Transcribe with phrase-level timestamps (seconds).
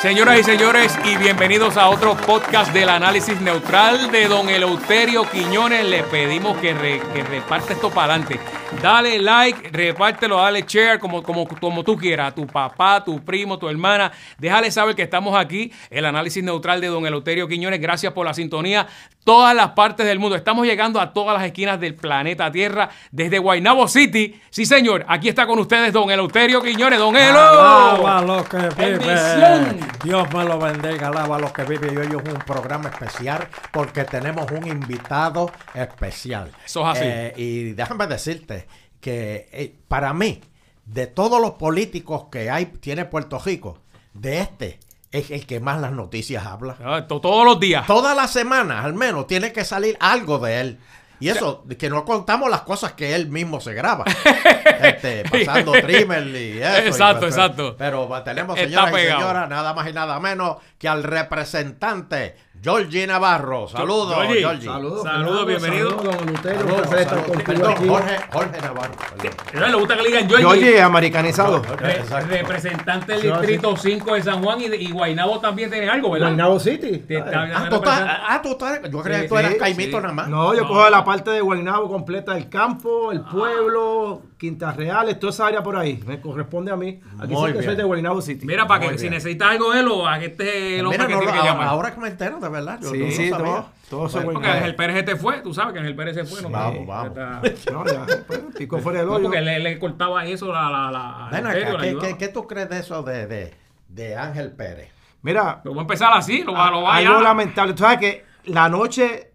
[0.00, 5.84] Señoras y señores, y bienvenidos a otro podcast del análisis neutral de don Eleuterio Quiñones.
[5.84, 8.40] Le pedimos que, re- que reparte esto para adelante.
[8.80, 12.28] Dale like, repártelo, dale share, como, como, como tú quieras.
[12.28, 14.10] A tu papá, tu primo, tu hermana.
[14.38, 17.78] Déjale saber que estamos aquí, el análisis neutral de don Eleuterio Quiñones.
[17.78, 18.86] Gracias por la sintonía.
[19.22, 20.34] Todas las partes del mundo.
[20.34, 24.40] Estamos llegando a todas las esquinas del planeta Tierra, desde Guaynabo City.
[24.48, 25.04] Sí, señor.
[25.08, 26.98] Aquí está con ustedes don Eleuterio Quiñones.
[26.98, 27.38] Don Elo.
[27.38, 29.76] Alaba a los que Bendición.
[29.76, 29.89] viven.
[30.04, 31.08] Dios me lo bendiga.
[31.08, 31.96] Alaba a los que viven.
[31.98, 36.50] Hoy es un programa especial porque tenemos un invitado especial.
[36.64, 37.06] Eso es así.
[37.08, 38.66] Eh, y déjame decirte
[39.00, 40.40] que eh, para mí,
[40.84, 43.78] de todos los políticos que hay, tiene Puerto Rico,
[44.14, 44.80] de este
[45.12, 46.76] es el que más las noticias habla.
[46.84, 47.86] Ah, to- Todos los días.
[47.86, 50.78] Todas las semanas, al menos, tiene que salir algo de él.
[51.20, 54.04] Y eso, que no contamos las cosas que él mismo se graba.
[54.82, 56.76] este, pasando trimmer y eso.
[56.78, 57.76] Exacto, pues, exacto.
[57.76, 62.36] Pero va, tenemos, Está señoras y señoras, nada más y nada menos que al representante
[62.62, 63.68] Georgie Navarro.
[63.68, 64.40] Saludos, Georgie.
[64.40, 64.66] Georgie.
[64.66, 65.90] Saludos, Saludos, bienvenido.
[65.90, 66.54] Saludos, don Lutero.
[66.56, 67.26] Un Saludos, placer estar saludos.
[67.42, 67.88] contigo Perdón, aquí.
[67.88, 68.92] Jorge, Jorge Navarro.
[69.16, 69.36] perdón.
[69.54, 70.44] ¿No le gusta que le digan Georgie?
[70.46, 71.62] Georgie, americanizado.
[71.78, 72.26] Re- Exacto.
[72.28, 76.26] representante del distrito 5 de San Juan y, de- y Guaynabo también tiene algo, ¿verdad?
[76.28, 77.02] Guaynabo City.
[77.16, 78.42] Ah, estás, ah,
[78.90, 80.02] yo creía que tú Sí, eras Caimito sí.
[80.02, 80.28] nada más.
[80.28, 80.68] No, yo No.
[80.68, 85.62] cojo la parte de Guaynabo completa del campo, el pueblo, Quintas Reales, toda esa área
[85.62, 86.02] por ahí.
[86.06, 87.00] Me corresponde a mí.
[87.18, 88.44] Aquí Muy sí que soy de Guaynabo City.
[88.46, 91.08] Mira, para que si necesitas algo de él o a este es el hombre Mira,
[91.08, 91.68] que no, tiene que ahora, llamar.
[91.68, 92.78] ahora que me entero, verdad.
[92.82, 93.44] Yo, Sí, yo no sí, sabía.
[93.46, 94.48] todo- todo Bueno, es Porque.
[94.48, 96.42] Ángel Pérez se te fue, tú sabes que Ángel Pérez se fue.
[96.42, 97.08] No, Vamos, vamos.
[97.46, 99.24] está- No, ya, pues, pico fuera del No, hoyo.
[99.24, 102.08] porque le, le cortaba eso la, la, la, Ven a acá, le ¿qué, ayudaba.
[102.08, 103.54] qué, qué tú crees de eso de, de,
[103.88, 104.90] de Ángel Pérez?
[105.22, 107.20] Mira, Lo voy a empezar así, lo va, lo va algo ya.
[107.22, 107.72] lamentable.
[107.74, 109.29] Tú sabes que la noche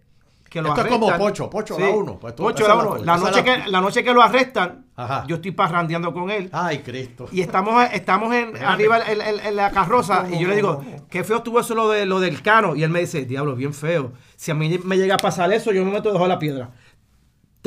[0.56, 2.96] que lo Esto es como Pocho, Pocho la uno, pues Pocho la uno.
[3.04, 5.24] La noche, que, la noche que lo arrestan, Ajá.
[5.28, 6.48] yo estoy parrandeando con él.
[6.52, 7.26] Ay, Cristo.
[7.30, 11.22] Y estamos, estamos en, arriba en, en- en la carroza y yo le digo, qué
[11.24, 12.74] feo estuvo eso lo, de, lo del cano.
[12.74, 14.12] Y él me dice, diablo, bien feo.
[14.36, 16.70] Si a mí me llega a pasar eso, yo me meto debajo de la piedra.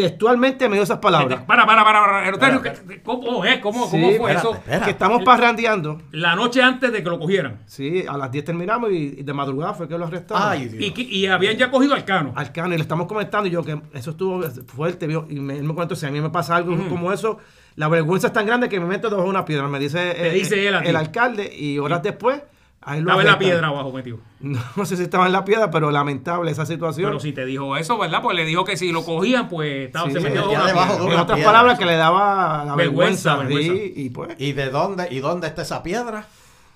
[0.03, 1.41] Textualmente me dio esas palabras.
[1.41, 2.23] Para, para, para, para.
[2.29, 3.59] Eleuterio, ¿qué- ¿Cómo, es?
[3.59, 4.53] ¿Cómo, Sí, cómo fue eso?
[4.55, 4.85] espérate.
[4.85, 6.01] Que estamos parrandeando.
[6.11, 7.59] La noche antes de que lo cogieran.
[7.65, 10.41] Sí, a las 10 terminamos y, y de madrugada fue que lo arrestaron.
[10.47, 10.93] Ay, Dios.
[10.97, 12.31] Y, y habían ya cogido al cano.
[12.35, 15.57] al cano y le estamos comentando y yo que eso estuvo fuerte vio, y me,
[15.57, 17.37] él me cuenta si a mí me pasa algo como eso
[17.75, 20.67] la vergüenza es tan grande que me meto debajo de una piedra me dice, dice
[20.67, 22.41] él el alcalde y horas después
[22.89, 24.19] ahí Estaba en la piedra abajo metido.
[24.39, 27.75] no, sé si estaba en la piedra pero lamentable esa situación Pero si te dijo
[27.77, 28.21] eso, ¿verdad?
[28.21, 31.37] Pues le dijo que si lo cogían, pues estaba, Sí, se metió debajo en otras
[31.37, 31.45] piedra.
[31.51, 35.47] palabras que le daba la Vergüenza, vergüenza, sí, y pues ¿Y de dónde, y dónde
[35.47, 36.25] está esa piedra?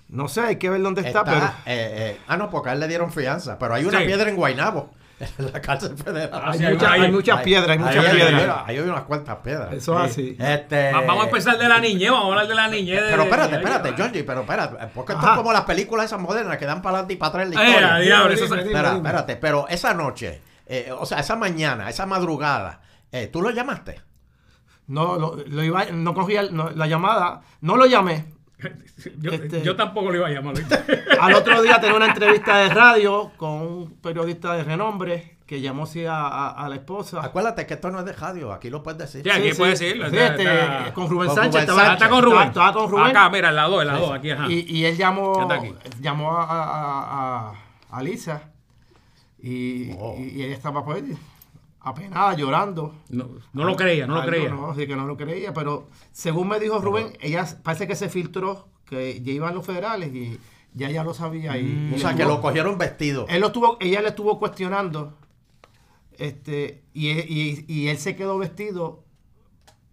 [0.10, 2.74] no sé hay que ver dónde está, Está, pero eh, eh, ah, no, porque a
[2.74, 3.58] él le dieron fianza.
[3.58, 4.06] Pero hay una Sí.
[4.06, 4.92] piedra en Guaynabo,
[5.38, 6.30] en la cárcel federal.
[6.34, 8.58] Ah, hay, sí, hay muchas- una- hay hay- muchas Ahí- piedras hay muchas ahí piedras
[8.66, 9.74] Ahí hay unas cuantas piedras.
[9.74, 10.38] Eso es así.
[10.40, 13.02] Este, Va- Vamos a empezar de la niñez, vamos a hablar de la niñez.
[13.02, 14.88] de- Pero espérate, espérate, Georgie, pero espérate.
[14.94, 17.44] Porque esto es como las películas esas modernas que dan para adelante y para atrás
[17.48, 17.96] en la Eh, historia.
[17.96, 19.08] a diablo, eso Dime, se- dime, Espera, dime.
[19.10, 22.82] espérate, pero esa noche, eh, o sea, esa mañana, esa madrugada,
[23.12, 24.02] eh, ¿tú lo llamaste?
[24.88, 28.26] no lo, lo iba no cogía el- no, la llamada no lo llamé
[29.20, 30.54] Yo, Este- yo tampoco lo iba a llamar.
[31.20, 35.86] Al otro día tenía una entrevista de radio con un periodista de renombre que llamó
[35.86, 37.20] sí a, a- a la esposa.
[37.24, 39.24] Acuérdate que esto no es de radio, aquí lo puedes decir.
[39.24, 41.52] Sí, aquí puedes decirlo, Sí, está- este, está- con Rubén con Sánchez.
[41.54, 41.94] Rubén estaba, Sánchez.
[42.02, 42.48] Está con Rubén.
[42.48, 43.06] Estaba, con Rubén.
[43.08, 44.46] Acá, mira, en la 2, en la 2, aquí, ajá.
[44.50, 45.50] Y, y él llamó,
[46.00, 47.54] llamó a, a, a-
[47.98, 48.44] a Lisa
[49.42, 50.16] y, Oh.
[50.18, 51.04] y- y ella estaba pues
[51.84, 52.96] apenada, llorando.
[53.10, 54.50] No, no lo creía, no lo creía.
[54.50, 58.10] No, así que no lo creía, pero según me dijo Rubén, ella parece que se
[58.10, 60.40] filtró que ya iban los federales y
[60.74, 61.58] ya ella lo sabía.
[61.58, 61.92] Y, Mm.
[61.92, 63.26] y O sea, que tuvo- lo cogieron vestido.
[63.30, 65.18] él lo estuvo, ella le estuvo cuestionando,
[66.18, 69.04] este, y, y- y él se quedó vestido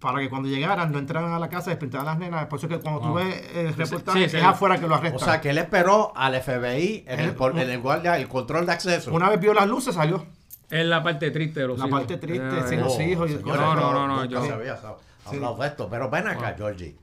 [0.01, 2.47] para que cuando llegaran no entraran a la casa y despertaran a las nenas.
[2.47, 3.17] Por eso que cuando tú Wow.
[3.17, 4.37] ves el reportaje sí, sí.
[4.39, 5.21] es afuera que lo O arrestan.
[5.21, 8.73] sea, que él esperó al FBI en el, por- en el guardia, el control de
[8.73, 9.13] acceso.
[9.13, 10.25] Una vez vio las luces salió.
[10.71, 12.01] Es la parte triste de los La hijos.
[12.01, 14.79] parte triste, Eh, sin los hijos y señores, No, no, no, no, yo- se había
[15.27, 15.89] hablado de esto.
[15.91, 16.97] Pero ven acá, Georgie.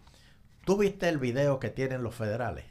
[0.65, 2.65] ¿Tú viste el video que tienen los federales?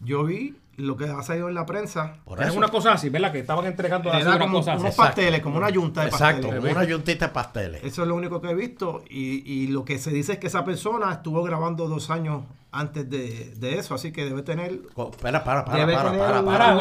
[0.00, 2.16] Yo vi lo que ha salido en la prensa.
[2.24, 2.58] Por Es eso.
[2.58, 3.30] una cosa así, ¿verdad?
[3.32, 4.80] Que estaban entregando así Era una como cosa así.
[4.80, 5.08] unos Exacto.
[5.10, 6.60] pasteles, como una yunta de Exacto, pasteles.
[6.60, 7.84] como una yuntita de pasteles.
[7.84, 9.02] Eso es lo único que he visto.
[9.08, 12.42] Y, y lo que se dice es que esa persona estuvo grabando dos años
[12.72, 13.94] antes de, de eso.
[13.94, 16.74] Así que debe tener Co- Espera, para, para, para, para, un- para.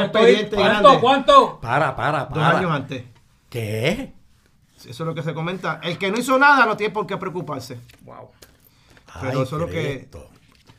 [0.49, 0.99] Grande.
[0.99, 1.59] ¿Cuánto?
[1.61, 2.57] Para, para, dos para.
[2.57, 3.03] años antes.
[3.53, 4.11] ¿Qué?
[4.79, 5.79] Eso es lo que se comenta.
[5.83, 7.79] El que no hizo nada no tiene por qué preocuparse.
[8.01, 8.29] Wow.
[9.21, 10.09] Pero Ay, eso es lo que-.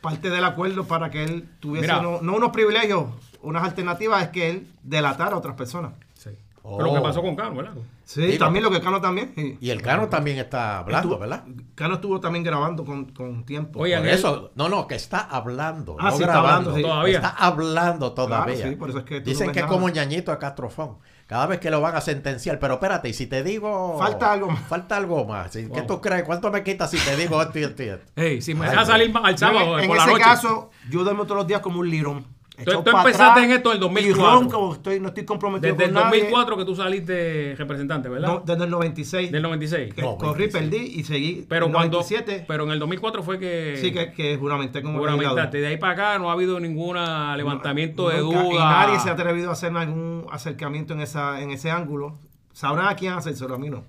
[0.01, 2.01] Parte del acuerdo para que él tuviese Mira.
[2.01, 3.05] no, no unos privilegios,
[3.41, 5.93] unas alternativas, es que él delatara a otras personas.
[6.15, 6.31] Sí.
[6.63, 6.77] Oh.
[6.77, 7.73] Pero lo que pasó con Cano, ¿verdad?
[8.03, 9.31] Sí, también lo que Cano también.
[9.35, 9.57] sí.
[9.61, 11.45] Y el Cano también está hablando, Estuvo- ¿verdad?
[11.75, 13.79] Cano estuvo también grabando con, con tiempo.
[13.79, 15.95] Oye, Por eso, no, no, que está hablando.
[15.97, 16.71] Ah, no sí, está grabando.
[16.71, 16.81] hablando, sí.
[16.83, 17.15] Todavía.
[17.15, 18.55] Está hablando todavía.
[18.55, 20.97] Claro, sí, por eso es que tú no Dicen que es como ñañito de Castrofón.
[21.27, 23.97] Cada vez que lo van a sentenciar, pero espérate, y si te digo.
[23.97, 24.59] Falta algo más.
[24.67, 25.51] Falta algo más.
[25.53, 25.63] ¿sí?
[25.73, 25.87] ¿Qué Wow.
[25.87, 26.23] tú crees?
[26.23, 28.11] ¿Cuánto me quitas si te digo esto y esto y esto?
[28.15, 30.23] Hey, si me Ay, deja salir al sábado en, en por la ese noche.
[30.23, 32.27] caso, yo duermo todos los días como un lirón.
[32.63, 34.23] Tú- tú empezaste en esto en el 2004.
[34.23, 36.19] Y ronco, estoy, no estoy comprometido Desde el con nadie.
[36.21, 38.27] 2004 que tú saliste representante, ¿verdad?
[38.29, 39.31] No, desde el 96.
[39.31, 39.93] Del 96.
[39.93, 40.63] que No, corrí, 26.
[40.69, 41.45] perdí y seguí.
[41.49, 44.99] Pero En cuando 97, pero en el 2004 fue que sí que, que juramenté como
[44.99, 45.59] juramentaste.
[45.59, 46.95] De ahí para acá no ha habido ningún
[47.37, 48.53] levantamiento de Nunca, duda.
[48.53, 52.17] Y nadie se ha atrevido a hacerme algún acercamiento en, esa, en ese ángulo.
[52.53, 53.83] Sabrán a quién hacérselo, a mí no.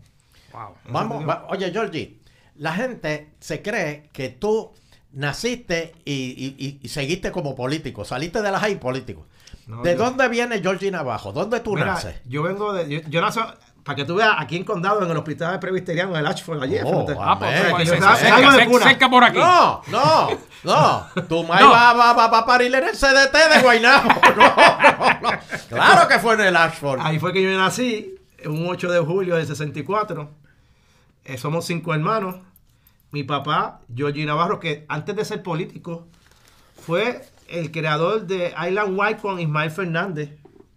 [0.52, 0.70] Wow.
[0.90, 2.18] Vamos, va- oye, Georgie,
[2.56, 4.72] la gente se cree que tú
[5.12, 6.12] naciste y,
[6.58, 9.26] y- y- seguiste como político, saliste de la high político.
[9.66, 11.32] No, ¿De yo- dónde viene Georgie Navajo?
[11.32, 12.16] ¿Dónde tú Mira, naces?
[12.26, 12.88] yo vengo de.
[12.88, 13.40] Yo, yo nací.
[13.82, 16.76] Para que tú veas, aquí en Condado, en el hospital presbiteriano, en el Ashford, allí.
[16.84, 19.38] Oh, ah, pues, pues, cerca, por aquí.
[19.38, 20.28] No, no,
[20.64, 21.06] no.
[21.28, 21.70] Tu madre No.
[21.70, 24.08] va, va, va, va a parir en el CDT de Guaynabo.
[24.36, 25.38] No, no.
[25.68, 26.98] Claro que fue en el Ashford.
[27.00, 30.30] Ahí fue que yo nací, un 8 de julio del 64.
[31.24, 32.36] Eh, somos cinco hermanos.
[33.10, 36.06] Mi papá, Georgie Navarro, que antes de ser político,
[36.74, 40.30] fue el creador de Island White con Ismael Fernández.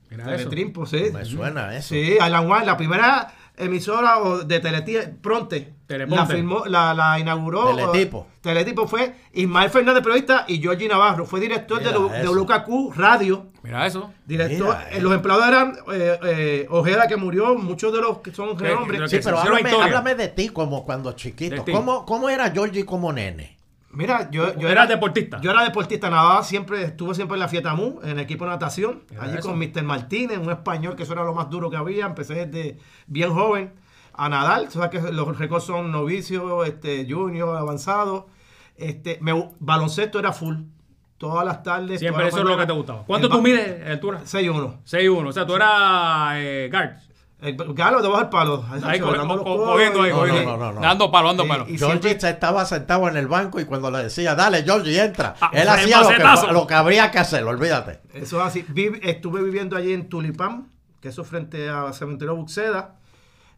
[0.09, 0.49] Mira de eso.
[0.49, 1.05] Trimpo, sí.
[1.13, 1.89] Me suena eso.
[1.89, 5.73] Sí, Island White, la primera emisora o de Teleti Pronte.
[5.85, 6.15] Teleponte.
[6.21, 7.75] La, firmó, la, la inauguró.
[7.75, 8.27] Teletipo.
[8.41, 11.25] Teletipo fue Ismael Fernández, periodista, y Georgie Navarro.
[11.25, 12.31] Fue director de, Mira de eso.
[12.33, 13.47] WKQ Radio.
[13.63, 14.11] Mira eso.
[14.25, 18.31] Director, Mira, eh, los empleados eran eh, eh, Ojeda que murió, muchos de los que
[18.31, 18.67] son que-
[19.07, 21.65] Sí, pero háblame, háblame de ti como cuando chiquito.
[21.71, 23.58] ¿Cómo, ¿Cómo era Georgie como nene?
[23.91, 25.41] Mira, yo, yo Eras deportista.
[25.41, 29.03] Yo era deportista, nadaba siempre, estuve siempre en la Fietamu, en el equipo de natación,
[29.19, 29.49] allí eso.
[29.49, 29.83] con Mr.
[29.83, 32.05] Martínez, un español que eso era lo más duro que había.
[32.05, 32.77] Empecé desde
[33.07, 33.73] bien joven
[34.13, 34.67] a nadar.
[34.67, 38.27] O sea que los récords son novicios, este, junior, avanzado.
[38.75, 40.57] Este, me, baloncesto era full.
[41.17, 41.99] Todas las tardes.
[41.99, 43.03] Siempre todas las eso es lo que te gustaba.
[43.05, 44.21] ¿Cuánto tú mides de altura?
[44.23, 44.83] 6'1".
[44.83, 45.27] 6'1.
[45.27, 47.08] O sea, tú eras eh, guard.
[47.41, 48.57] El galo debajo del palo.
[48.57, 49.15] Dando
[50.73, 50.81] no.
[50.81, 51.65] Dando palo, dando Y- palo.
[51.69, 55.35] y- Georgie siempre- estaba sentado en el banco y cuando le decía, dale, Georgie, entra.
[55.39, 56.51] Ah, Él hacía lo que, macetazo.
[56.51, 58.01] lo que habría que hacer, olvídate.
[58.13, 58.63] Eso es así.
[58.67, 60.67] Viv- estuve viviendo allí en Tulipán,
[61.01, 62.95] que eso frente a Cementerio Buxeda.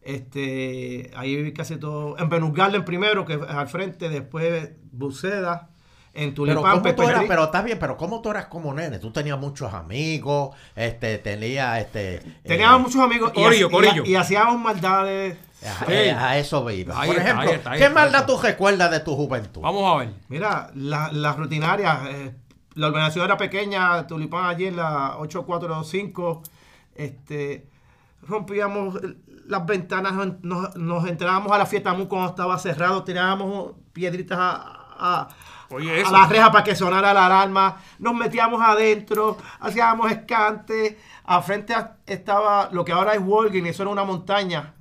[0.04, 2.18] Este, ahí viví casi todo.
[2.20, 5.70] En Venus Garden primero, que es al frente, después Buxeda.
[6.14, 7.18] En Pero, Tulipán, ¿cómo tú Pepe eras?
[7.20, 7.30] Gris.
[7.30, 9.00] pero está bien, pero ¿cómo tú eras como nene?
[9.00, 12.20] Tú tenías muchos amigos, este, tenías, este...
[12.44, 14.04] Teníamos eh, muchos amigos y, Corillo, y- corillo.
[14.06, 15.38] y hacíamos maldades.
[15.64, 15.92] A, Sí.
[15.94, 16.68] eh, a eso.
[16.68, 19.62] Ahí Por está, ejemplo, ahí está, ahí ¿qué está, maldad tú recuerdas de tu juventud?
[19.62, 20.14] Vamos a ver.
[20.28, 22.00] Mira, la- las rutinarias.
[22.10, 22.36] eh,
[22.74, 26.42] la organización era pequeña, Tulipán allí en la 8425.
[26.96, 27.68] Este,
[28.22, 29.00] rompíamos
[29.48, 34.88] las ventanas, nos, nos entrábamos a la fiesta mu cuando estaba cerrado, tirábamos piedritas a,
[35.00, 35.28] a-
[35.78, 41.74] A la reja para que sonara la alarma, nos metíamos adentro, hacíamos escante, a frente
[42.06, 44.74] estaba lo que ahora es Walgreens, eso era una montaña.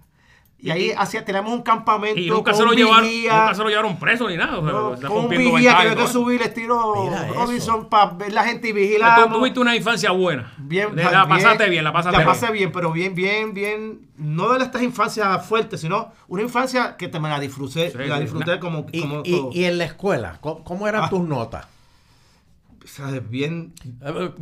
[0.62, 3.68] Y ahí hacía, teníamos un campamento Y nunca con se lo llevaron, nunca se lo
[3.70, 4.58] llevaron preso ni nada.
[4.58, 4.62] o
[4.96, 6.08] sea, No, con un vigía que ventanas y había que todo.
[6.12, 7.10] subir estilo.
[7.34, 9.32] Robinson para ver la gente y Tú vigilar.
[9.32, 10.52] tuviste una infancia buena.
[10.58, 12.28] Bien, Le- la pasaste bien, la pasaste la bien.
[12.28, 14.00] pasé bien, pero bien, bien, bien.
[14.18, 17.90] No de estas infancias fuertes, sino una infancia que te me la disfruté.
[17.90, 18.60] Sí, la sí.
[18.60, 19.50] como, Y, como y- todo.
[19.54, 21.08] y en la escuela, ¿cómo, cómo eran Ah.
[21.08, 21.66] tus notas?
[22.90, 23.72] O sea, bien.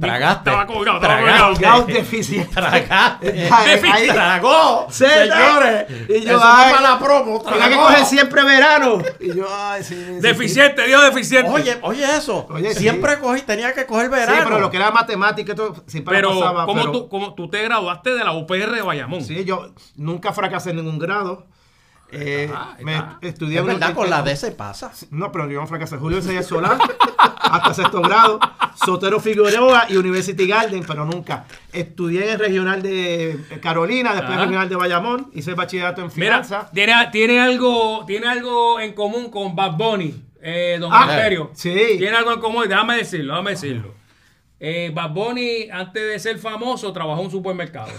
[0.01, 0.51] Tragaste.
[0.67, 1.93] Colgado, Tragaste.
[1.93, 2.51] Deficiente.
[2.55, 3.49] Tragaste.
[3.93, 4.87] Ahí- Tragó.
[4.91, 5.87] Sí, Señores.
[6.09, 7.43] y yo, ay, para la promo.
[7.43, 7.83] Tenía que tragó.
[7.89, 9.03] coger siempre verano.
[9.21, 9.95] Y yo, ay, sí.
[9.95, 11.51] sí, Deficiente, Dios deficiente.
[11.51, 12.47] Oye, oye eso.
[12.51, 12.81] Oye, sí.
[12.81, 14.41] Siempre cogí, tenía que coger Sí, verano.
[14.45, 16.65] pero lo que era matemática, esto siempre pero, pasaba.
[16.65, 19.23] ¿cómo, pero- tú, cómo tú te graduaste de la UPR de Bayamón?
[19.23, 21.47] Sí, yo nunca fracasé en ningún grado.
[22.11, 22.51] Eh,
[22.83, 24.93] me estudié Es en- verdad, con la D se pasa.
[25.11, 25.97] No, pero yo no fracasé.
[25.99, 26.79] Julio César Solán,
[27.41, 28.41] hasta sexto grado.
[28.75, 31.45] Sotero Figueroa y University Garden, pero nunca.
[31.73, 35.31] Estudié en el regional de Carolina, después en el regional de Bayamón.
[35.35, 36.71] Hice bachillerato en Mira, finanzas.
[36.73, 41.09] tiene, tiene, algo, tiene algo en común con Bad Bunny, eh, Don Ah,
[41.55, 41.75] sí.
[41.99, 43.95] Tiene algo en común, déjame decirlo, déjame decirlo.
[44.61, 47.89] Eh, Bad Bunny, antes de ser famoso, trabajó en un supermercado.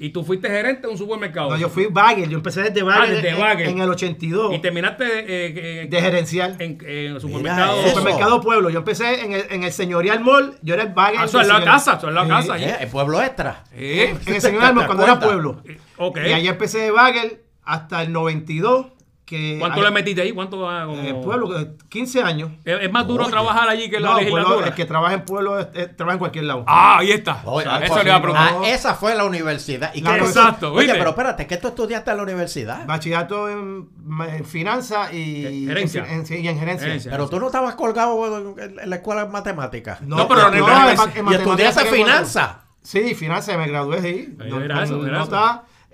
[0.00, 1.50] Y tú fuiste gerente de un supermercado.
[1.50, 2.28] No, yo fui bagger.
[2.28, 3.68] Yo empecé desde bagger, desde en- bagger.
[3.68, 6.54] En, el 82 Y terminaste eh, eh, de gerencial.
[6.60, 7.88] en, en el supermercado.
[7.88, 8.70] Supermercado Pueblo.
[8.70, 10.54] Yo empecé en el, en el señorial mall.
[10.62, 11.20] Yo era el bagger.
[11.20, 12.54] Ah, eso es la casa, eso es la casa.
[12.54, 12.64] allí.
[12.64, 13.64] Eh, el pueblo extra.
[13.72, 15.62] En el señorial mall ¿Te cuando era pueblo.
[15.96, 16.18] Ok.
[16.26, 18.86] Y ahí empecé de bagger hasta el 92.
[19.28, 19.56] Que...
[19.58, 20.32] ¿Cuánto hay- le metiste ahí?
[20.32, 20.86] ¿Cuánto va?
[20.86, 22.50] como- En el pueblo, que 15 años.
[22.64, 23.32] ¿Es, es más duro Oye.
[23.32, 24.66] trabajar allí que en la No, pueblo, legislatura?
[24.68, 26.64] el que trabaja en pueblo es- es- trabaja en cualquier lado.
[26.66, 27.42] Ah, ahí está.
[27.44, 28.22] Oye, O sea, eso le iba a ¿no?
[28.22, 28.54] preguntar.
[28.62, 29.94] Ah, esa fue la universidad.
[29.94, 30.98] ¿Y La- qué tú- exacto, Oye, ¿viste?
[30.98, 32.86] pero espérate, ¿qué tú estudiaste en la universidad?
[32.86, 33.88] Bachillerato en,
[34.34, 36.06] en finanzas y Eh, Gerencia.
[36.08, 36.86] En, sí, y en gerencia.
[36.86, 37.10] Gerencia.
[37.10, 40.00] Pero tú no estabas colgado en, en la escuela de matemáticas.
[40.00, 42.56] No, pero no, en en en y estudiaste finanzas.
[42.82, 44.36] Sí, finanzas, me gradué, sí.
[44.40, 45.48] Ahí No- era con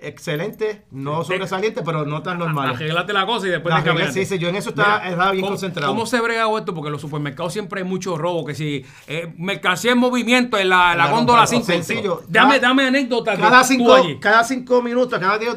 [0.07, 2.75] excelente, no sobresaliente, pero notas normales.
[2.75, 4.11] Arreglate la cosa y después caminar.
[4.11, 5.91] sí, sí, yo en eso estaba, Mira, estaba bien ¿cómo, concentrado.
[5.91, 6.73] ¿Cómo se brega esto?
[6.73, 8.45] Porque en los supermercados siempre hay mucho robo.
[8.45, 11.65] Que si eh, mercancía en movimiento en la, En la la góndola góndola, 5.
[11.65, 12.23] sencillo.
[12.27, 15.55] Dame, dame anécdotas cada cinco, cada minutos, cada diez,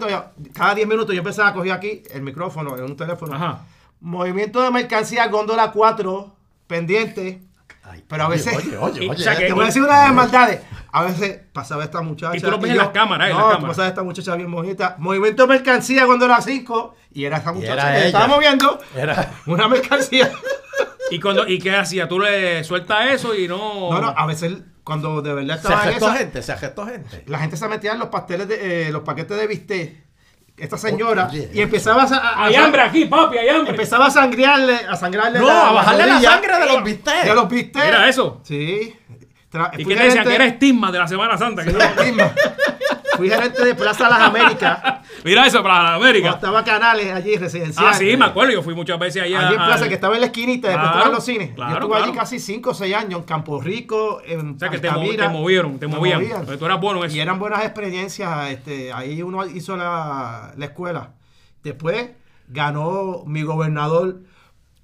[0.53, 3.35] cada diez minutos yo empezaba a coger aquí el micrófono en un teléfono.
[3.35, 3.65] Ajá.
[4.01, 6.33] Movimiento de mercancía, góndola 4,
[6.67, 7.43] pendiente.
[7.91, 9.11] Ay, Pero a oye, veces- Oye, oye, oye.
[9.11, 10.61] o sea que- Te voy a decir una de las maldades.
[10.93, 12.37] A veces pasaba esta muchacha.
[12.37, 13.77] Y tú lo ves en yo- las cámaras, eh, en No, las tú cámaras.
[13.77, 14.97] pasabas esta muchacha bien bonita.
[14.99, 16.95] Movimiento de mercancía cuando era 5.
[17.13, 18.07] Y era esta muchacha era que ella.
[18.07, 20.31] estaba moviendo Era- una mercancía.
[21.11, 22.07] ¿Y, cuando, ¿Y qué hacía?
[22.09, 23.91] ¿Tú le sueltas eso y no...?
[23.91, 24.53] No, no, a veces
[24.85, 27.25] cuando de verdad Se estaba en agestó esa, gente, se agestó gente.
[27.27, 30.08] la gente se metía en los pasteles de, eh, los paquetes de bistec.
[30.59, 31.29] Esta señora.
[31.33, 33.71] Y empezaba a, a- Hay a- hambre aquí, papi, hay hambre.
[33.71, 37.25] Empezaba a sangriarle, a sangrarle No, la- a bajarle la rodilla sangre de los bistecs.
[37.25, 37.85] De los bistecs.
[37.85, 38.41] Mira eso.
[38.43, 38.95] Sí.
[39.51, 39.99] Tra- ¿Y decían?
[40.09, 41.65] gerente- Que era estigma de la Semana Santa.
[41.65, 42.33] que Sí, no- mismo.
[43.19, 44.79] Fui gerente de Plaza Las Américas.
[45.25, 46.31] Mira eso para la Cuando América.
[46.31, 47.87] estaba Canales allí, residencial.
[47.89, 48.53] Ah, sí, me acuerdo.
[48.55, 49.49] Yo fui muchas veces allá.
[49.49, 51.51] Allí en Plaza, al- que estaba en la esquinita, después Claro, estaban los cines.
[51.55, 54.71] claro, Yo estuve allí casi 5 o 6 años en Campo Rico, en O sea,
[54.71, 56.21] que te, movieron, te movían.
[56.23, 56.45] movían.
[56.45, 57.17] Porque tú eras bueno en eso.
[57.17, 58.51] Y eran buenas experiencias.
[58.51, 61.11] Este, ahí uno hizo la, la escuela.
[61.63, 62.11] Después
[62.49, 64.21] ganó mi gobernador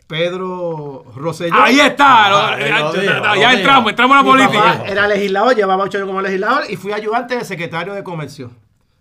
[0.07, 1.55] Pedro Rosselló.
[1.55, 2.53] Ahí está.
[2.55, 4.93] Ah, ya, lo ya- digo, entramos, entramos en la Mi papá política.
[4.93, 8.51] era legislador, llevaba 8 años como legislador y fui ayudante de secretario de comercio.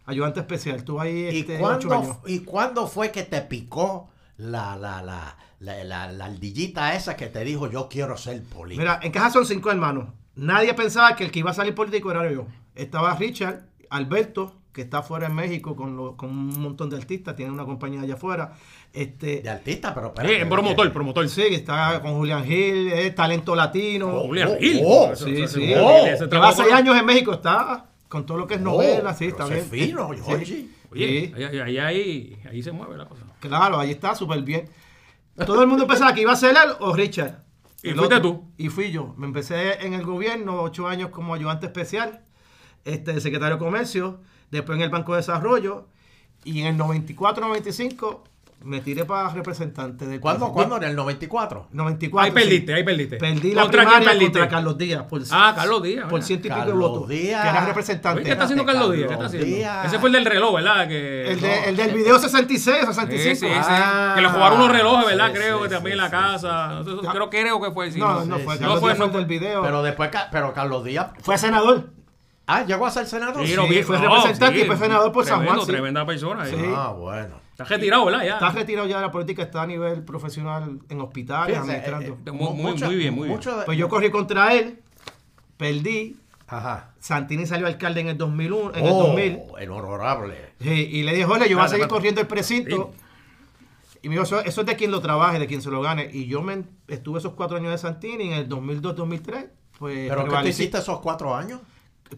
[0.06, 0.78] Ayudante especial.
[0.78, 2.08] Estuve ahí ¿Y, este, ocho años.
[2.08, 7.16] cuándo, ¿Y cuándo fue que te picó la, la, la, la, la- la ardillita esa
[7.16, 8.82] que te dijo yo quiero ser político?
[8.82, 10.06] Mira, en casa son cinco hermanos.
[10.36, 12.46] Nadie pensaba que el que iba a salir político era yo.
[12.76, 17.36] Estaba Richard, Alberto, que está fuera en México con, lo- con un montón de artistas,
[17.36, 18.54] tiene una compañía allá afuera.
[18.94, 21.28] Este, de artista, pero Sí, en promotor, promotor.
[21.28, 24.08] sí, está con Julián Gil, es talento latino.
[24.18, 24.82] Oh, Julián oh, Gil.
[24.86, 25.74] oh, sí, sí.
[25.74, 28.54] eso- Oh, ese Lleva trabajo seis con- años en México, está con todo lo que
[28.56, 29.66] es novela, Oh, sí, está bien.
[29.66, 30.12] fino,
[30.46, 30.70] Sí.
[30.92, 31.34] Oye, Sí.
[31.44, 33.24] ahí, ahí, ahí, ahí se mueve la cosa.
[33.40, 34.70] Claro, ahí está, súper bien.
[35.44, 37.42] Todo el mundo pensaba que iba a ser él o Richard.
[37.82, 38.22] ¿Y fuiste otro.
[38.22, 38.52] tú?
[38.58, 39.16] Y fui yo.
[39.18, 42.22] Me empecé en el gobierno, ocho años como ayudante especial,
[42.86, 44.20] este, secretario de comercio,
[44.52, 45.88] después en el Banco de Desarrollo,
[46.44, 48.24] y en el 94-95
[48.64, 50.78] me tiré para representante del ¿Cuándo, de- ¿Cuándo?
[50.78, 51.68] ¿En el 94?
[51.72, 52.26] 94.
[52.26, 52.74] Ahí perdiste, sí.
[52.78, 53.18] ahí perdiste.
[53.18, 54.40] Perdí la ¿Contra quién primaria perdiste?
[54.40, 55.04] contra Carlos Díaz.
[55.04, 56.26] Por, Ah, Carlos Díaz, Por mira.
[56.26, 57.08] ciento y pico de votos.
[57.10, 58.24] Que era Oye, representante.
[58.24, 59.08] ¿Qué está haciendo Carlos Díaz?
[59.08, 59.48] ¿Qué está haciendo?
[59.48, 59.86] Díaz.
[59.86, 60.88] Ese fue el del reloj, ¿verdad?
[60.88, 61.32] Que...
[61.32, 63.18] El, de- el del video 66, 65.
[63.18, 63.52] Sí, sí, sí.
[63.56, 65.28] Ah, que le jugaron unos relojes, ¿verdad?
[65.28, 66.84] sí, creo sí, que también sí, en la casa.
[67.04, 67.12] Ya.
[67.12, 67.92] Creo, creo que fue.
[67.92, 68.60] sí, No, no fue.
[68.60, 69.62] No fue, el del video.
[69.62, 71.08] Pero después, pero Carlos Díaz.
[71.22, 71.90] Fue senador.
[72.46, 73.46] Ah, llegó a ser senador.
[73.46, 74.64] Sí, Sí, fue no, representante sí.
[74.66, 75.72] y fue senador por San Tremendo, Juan, sí.
[75.72, 76.44] Tremenda persona.
[76.76, 77.43] Ah, bueno.
[77.64, 78.24] Está retirado, ¿verdad?
[78.26, 78.34] Ya.
[78.34, 82.18] Está retirado ya de la política, está a nivel profesional en hospitales, Fíjense, administrando.
[82.26, 83.40] eh, Muy- mu- muy- mucho- muy bien, muy bien.
[83.40, 84.80] de- pues yo corrí contra él,
[85.58, 86.18] perdí.
[86.48, 86.92] Ajá.
[87.00, 89.40] Santini salió alcalde en el 2001, en el Oh, 2000.
[89.60, 90.36] el honorable.
[90.62, 92.92] Sí, y le dije, Jorge, yo voy a seguir corriendo el precinto.
[94.02, 96.10] Y me dijo, eso, eso es de quien lo trabaje, de quien se lo gane.
[96.12, 99.46] Y yo me estuve esos cuatro años de Santini, en el 2002-2003,
[99.80, 101.62] pues ¿Pero qué tú hiciste esos cuatro años?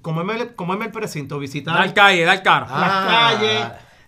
[0.02, 2.66] Como el, como el precinto, visitar Dar calle, dar cara.
[2.66, 3.08] las Ah.
[3.38, 3.66] calles,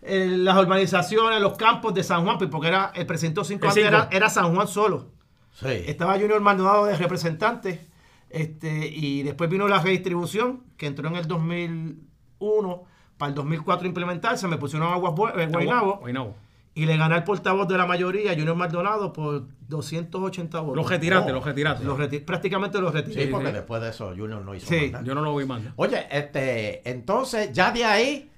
[0.07, 3.83] eh, las urbanizaciones, los campos de San Juan, porque era el precinto 5 El antes
[3.83, 3.95] cinco.
[3.97, 5.11] era, era San Juan solo.
[5.53, 5.67] Sí.
[5.87, 7.87] Estaba Junior Maldonado de representante,
[8.29, 12.83] este, y después vino la redistribución, que entró en el 2001,
[13.17, 16.35] para el 2004 implementarse, me pusieron aguas eh, Guaynabo, Guaynabo.
[16.75, 20.75] y le gané al portavoz de la mayoría, Junior Maldonado, por 280 votos.
[20.77, 21.35] Los retiraste, Oh.
[21.35, 21.83] los retiraste.
[21.83, 23.27] Los reti- prácticamente los Sí, retiré.
[23.27, 23.53] porque sí.
[23.53, 24.81] después de eso Junior no hizo Sí.
[24.83, 25.03] más nada.
[25.03, 25.61] Yo no lo vi más.
[25.77, 28.29] Oye, este, entonces ya de ahí,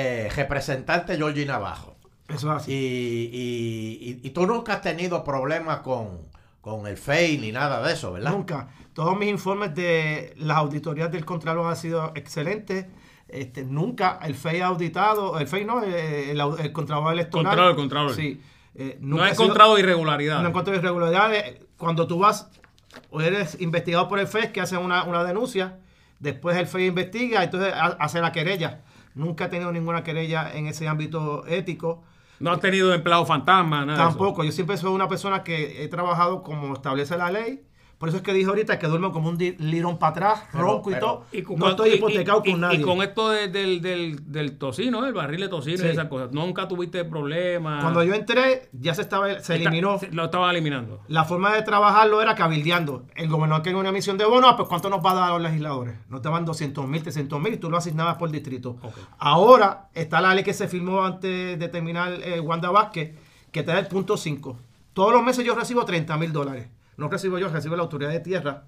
[0.00, 1.96] eh, representante Georgie Navajo.
[2.28, 3.30] Eso es Y, así.
[3.32, 6.20] y, y- y tú nunca has tenido problemas con,
[6.60, 8.30] con el FEI ni nada de eso, ¿verdad?
[8.32, 8.68] Nunca.
[8.92, 12.86] Todos mis informes de las auditorías del Contralor han sido excelentes.
[13.28, 17.46] Este, nunca el FEI ha auditado, el FEI no, eh, el, el, Contralor Electoral.
[17.46, 18.14] Contralor, Contralor.
[18.14, 18.40] Sí.
[18.74, 20.40] eh, No nunca ha sido- encontrado irregularidad.
[20.40, 21.60] No he encontrado irregularidades.
[21.76, 22.50] Cuando tú vas
[23.10, 25.78] o eres investigado por el FEI, que hace una, una denuncia,
[26.20, 28.82] después el FEI investiga, entonces ha- hace la querella.
[29.14, 32.02] Nunca he tenido ninguna querella en ese ámbito ético.
[32.40, 33.98] No has tenido empleado fantasma, nada.
[33.98, 34.08] de eso.
[34.10, 34.44] Tampoco.
[34.44, 37.67] Yo siempre soy una persona que he trabajado como establece la ley
[37.98, 40.90] Por eso es que dije ahorita que duermo como un lirón para atrás, Pero- ronco
[40.90, 41.24] y pero- todo.
[41.32, 42.78] Y con- no estoy hipotecado y- con nadie.
[42.78, 45.86] Y con esto de- del, del, del tocino, el barril de tocino Sí.
[45.86, 47.82] y esas cosas, nunca tuviste problemas.
[47.82, 49.98] Cuando yo entré, ya se estaba, se Está- eliminó.
[49.98, 51.00] se- Lo estaban eliminando.
[51.08, 53.04] La forma de trabajarlo era cabildeando.
[53.16, 55.42] El gobernador quería una emisión de bonos, pues ¿cuánto nos va a dar a los
[55.42, 55.96] legisladores?
[56.08, 58.76] Nos daban 200 mil, 300 mil y tú lo asignabas por distrito.
[59.18, 63.16] Ahora está la ley que se firmó antes de terminar eh, Wanda Vázquez,
[63.50, 64.56] que te da el punto 5.
[64.92, 66.68] Todos los meses yo recibo 30 mil dólares.
[66.98, 68.64] No recibo yo, recibo la autoridad de tierra.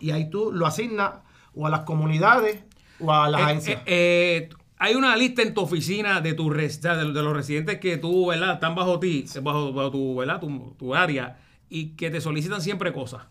[0.00, 1.12] Y ahí tú lo asignas
[1.54, 2.64] o a las comunidades
[2.98, 3.82] o a las Eh, agencias.
[3.86, 8.26] eh, eh, hay una lista en tu oficina de, tu de, los residentes que tú,
[8.26, 8.54] ¿verdad?
[8.54, 10.40] Están bajo ti, bajo, bajo tu, ¿verdad?
[10.40, 11.38] Tu, tu área
[11.68, 13.22] y que te solicitan siempre cosas.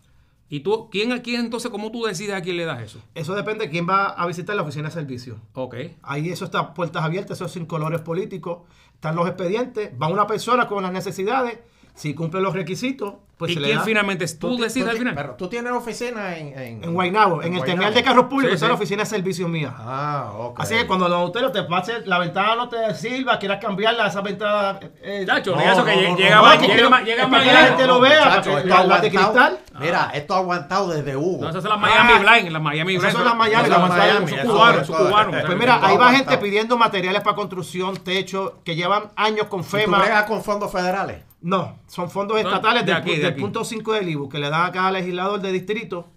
[0.48, 3.00] ¿Y tú, quién a quién entonces, cómo tú decides a quién le das eso?
[3.14, 5.40] Eso depende de quién va a visitar la oficina de servicio.
[5.54, 5.76] Ok.
[6.02, 8.62] Ahí eso está puertas abiertas, eso es sin colores políticos.
[8.94, 11.58] Están los expedientes, va una persona con las necesidades,
[11.94, 13.82] si cumple los requisitos, pues ¿Y quién da.
[13.84, 14.38] finalmente es?
[14.38, 15.14] ¿Tú ti- decides al ti- final?
[15.14, 16.48] Pero tú tienes oficina en...
[16.58, 19.08] En, En Guaynabo, en, el terminal de carros públicos, Sí, esa es la oficina de
[19.08, 19.74] servicio mía.
[19.78, 20.60] Ah, ok.
[20.60, 24.20] Así que cuando los autores te pase, la ventana no te sirva, quieras cambiarla, esa
[24.20, 24.78] ventana.
[25.02, 27.26] eh, Chacho, No, diga eso que no, lle- no, llega no, más, llega más, llega
[27.26, 29.58] más para que la gente lo vea, muchacho, porque esto la- de cristal.
[29.80, 31.38] Mira, esto ha aguantado desde Hugo.
[31.44, 32.18] No, esas son las Miami Ah.
[32.34, 33.16] Blind, las Miami Esas Blind.
[33.16, 35.42] son las Miami, Esas las son Miami, Miami, cubanos, cubanos.
[35.46, 39.62] Pues mira, ahí va gente pidiendo materiales para construcción, techo, que llevan años con ¿Y
[39.62, 39.98] tú FEMA.
[40.00, 41.22] bregas con fondos federales?
[41.42, 43.40] No, son fondos estatales de aquí, de aquí.
[43.40, 46.08] punto 5 del IBU que le dan a cada legislador de distrito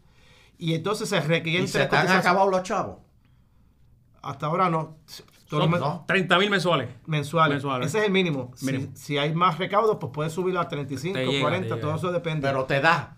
[0.57, 2.97] y entonces se requieren ¿Y se han acabado los chavos?
[4.21, 4.97] Hasta ahora no.
[5.49, 6.03] Todos Son los no.
[6.07, 6.89] 30 mil mensuales.
[7.05, 7.55] mensuales.
[7.55, 7.87] mensuales.
[7.87, 8.51] Ese es el mínimo.
[8.55, 8.91] Si- Mínimo.
[8.95, 11.81] Si, hay más recaudos, pues puedes subirlo a 35, Te llega, 40, te llega.
[11.87, 12.47] todo eso depende.
[12.47, 13.17] Pero te da.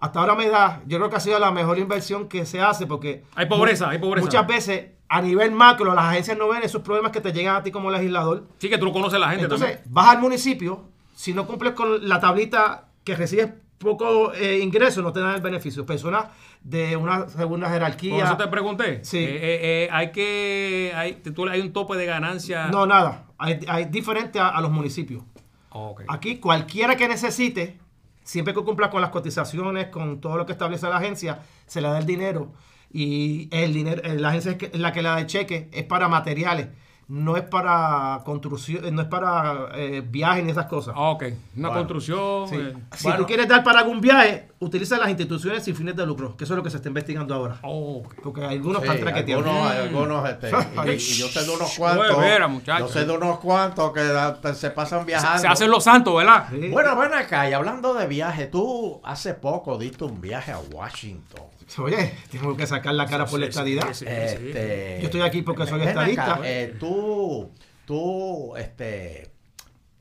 [0.00, 2.86] Hasta ahora me da, yo creo que ha sido la mejor inversión que se hace
[2.86, 4.26] porque Hay pobreza, hay pobreza.
[4.26, 7.62] muchas veces a nivel macro las agencias no ven esos problemas que te llegan a
[7.62, 8.46] ti como legislador.
[8.58, 9.92] Sí, que tú conoces a la gente Entonces, también.
[9.94, 10.84] vas al municipio,
[11.14, 15.42] si no cumples con la tablita que recibes poco eh, ingreso, no te dan el
[15.42, 15.84] beneficio.
[15.84, 16.26] Personas
[16.62, 18.24] de una segunda Por jerarquía.
[18.24, 19.04] eso te pregunté.
[19.04, 19.18] Sí.
[19.18, 20.92] Eh, eh, hay que.
[20.94, 22.68] Hay, tú- hay un tope de ganancia.
[22.68, 23.26] No, nada.
[23.38, 25.22] Hay, hay diferente a, a los municipios.
[25.70, 26.02] Ok.
[26.08, 27.78] Aquí, cualquiera que necesite,
[28.22, 31.88] siempre que cumpla con las cotizaciones, con todo lo que establece la agencia, se le
[31.88, 32.52] da el dinero.
[32.90, 36.08] Y el dinero, la agencia es que- la que le da el cheque es para
[36.08, 36.68] materiales,
[37.08, 40.94] no es para construcción, eh, no es para eh, viajes ni esas cosas.
[40.96, 41.24] Ok.
[41.56, 42.48] Una Bueno, construcción.
[42.48, 42.56] Sí.
[42.56, 42.74] eh.
[42.92, 43.18] Si Bueno.
[43.20, 46.54] tú quieres dar para algún viaje, utiliza las instituciones sin fines de lucro, que eso
[46.54, 47.58] es lo que se está investigando ahora.
[47.62, 48.14] Ok.
[48.22, 49.50] Porque algunos Sí, están traqueteando.
[49.50, 52.50] algunos, algunos, este, y, y yo sé de unos cuantos.
[52.50, 52.86] muchacho.
[52.86, 55.40] yo sé de unos cuantos que se pasan viajando.
[55.40, 56.48] Se hacen los santos, ¿verdad?
[56.50, 56.68] Sí.
[56.68, 61.42] Bueno, ven acá, y hablando de viaje, tú hace poco diste un viaje a Washington.
[61.78, 63.88] Oye, tengo que sacar la cara por la estadidad.
[63.92, 64.06] sí, sí.
[64.06, 66.40] Este, Yo estoy aquí porque soy acá, estadista.
[66.44, 67.50] eh, tú,
[67.86, 69.30] tú, este,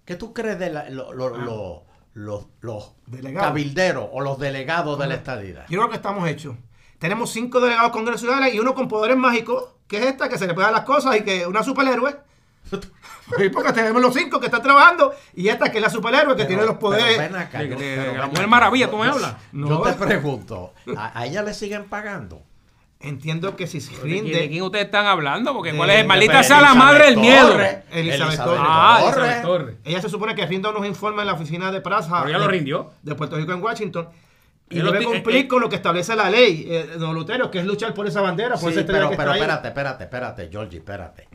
[0.06, 3.50] ¿qué tú crees de la- lo- lo- lo- los, los Delegados.
[3.50, 5.66] cabilderos o los delegados de la estadidad?
[5.70, 6.56] Yo creo que estamos hechos.
[7.00, 10.54] Tenemos cinco delegados congresionales y uno con poderes mágicos, que es esta, que se le
[10.54, 12.16] puede dar las cosas y que una superhéroe.
[13.54, 16.48] Porque tenemos los cinco que están trabajando y esta que es la superhéroe que Pero-
[16.48, 17.18] tiene los poderes.
[17.18, 19.36] pero ven acá, De- yo- de- pero de la Mujer Maravilla, ¿tú me hablas?
[19.52, 19.68] No.
[19.70, 22.42] Yo te pregunto, ¿a, a ella le siguen pagando?
[23.04, 24.50] Entiendo que si se ¿De quién, de rinde.
[24.50, 25.54] quién ustedes están hablando?
[25.54, 27.50] Porque De- cuál es, maldita sea la madre del miedo.
[27.52, 28.62] Elizabeth Elizabeth Torres.
[28.64, 29.18] Ah, Torres.
[29.18, 29.76] Elizabeth Torres.
[29.84, 32.20] Ella se supone que rinda unos informes en la oficina de Praza.
[32.24, 32.92] Pero ella lo rindió.
[33.02, 34.08] De Puerto Rico en Washington.
[34.70, 35.48] Y debe cumplir eh, eh.
[35.48, 38.56] con lo que establece la ley, eh, don Lutero, que es luchar por esa bandera,
[38.56, 39.40] por Sí, esa pero, que pero está ahí.
[39.42, 41.28] espérate, espérate, espérate, Georgie, espérate.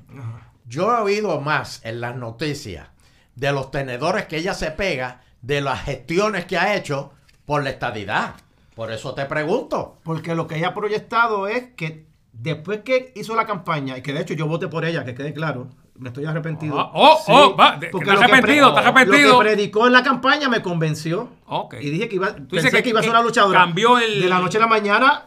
[0.67, 2.89] Yo he oído más en las noticias
[3.37, 7.13] de los tenedores que ella se pega, de las gestiones que ha hecho
[7.45, 8.35] por la estadidad.
[8.79, 9.97] Por eso te pregunto.
[10.05, 14.13] Porque lo que ella ha proyectado es que después que hizo la campaña, y que
[14.13, 16.79] de hecho yo voté por ella, que quede claro, me estoy arrepentido.
[16.79, 19.33] Ah, oh, oh, va, de- porque está lo que arrepentido, está arrepentido.
[19.33, 21.29] Lo que predicó en la campaña me convenció.
[21.47, 21.75] Ok.
[21.81, 23.59] Y dije que iba, pensé que- que, iba a ser una luchadora.
[23.59, 25.27] cambió el- De la noche a la mañana,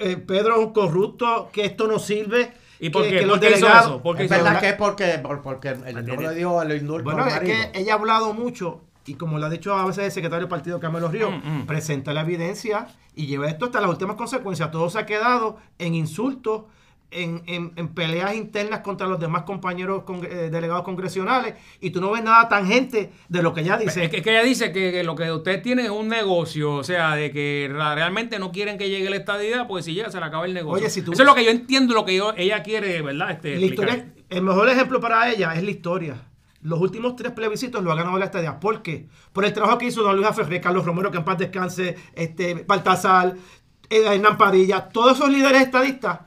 [0.00, 2.52] eh, Pedro es un corrupto, que esto no sirve.
[2.80, 3.10] ¿Y por qué?
[3.10, 4.02] que ¿Por los qué hizo delegados- eso?
[4.02, 4.60] ¿Por qué Es hizo verdad eso?
[4.62, 7.92] que es porque, por- porque el- no le dio el indulto Bueno, es que ella
[7.92, 11.08] ha hablado mucho y como lo ha dicho a veces el secretario del partido Carmelo
[11.08, 11.66] Ríos, Mm, mm.
[11.66, 12.86] presenta la evidencia
[13.16, 14.70] y lleva esto hasta las últimas consecuencias.
[14.70, 16.62] Todo se ha quedado en insultos,
[17.12, 22.12] en, en- en peleas internas contra los demás compañeros eh, delegados congresionales y tú no
[22.12, 24.04] ves nada tangente de lo que ella dice.
[24.04, 26.72] Es que, es que ella dice que, que lo que ustedes tienen es un negocio,
[26.72, 30.20] o sea, de que realmente no quieren que llegue la estadidad, pues si llega se
[30.20, 30.82] le acaba el negocio.
[30.84, 33.32] Oye, si tú- Eso es lo que yo entiendo, lo que yo, ella quiere, ¿verdad?
[33.32, 33.88] Este, La explicar.
[33.88, 36.14] historia, el mejor ejemplo para ella es la historia.
[36.62, 38.60] Los últimos tres plebiscitos lo ha ganado la estadía.
[38.60, 39.08] ¿Por qué?
[39.32, 42.64] Por el trabajo que hizo don Luis Ferrer, Carlos Romero, que en paz descanse, este,
[42.66, 43.34] Baltasar,
[43.88, 46.20] eh, Hernán Padilla, todos esos líderes estadistas,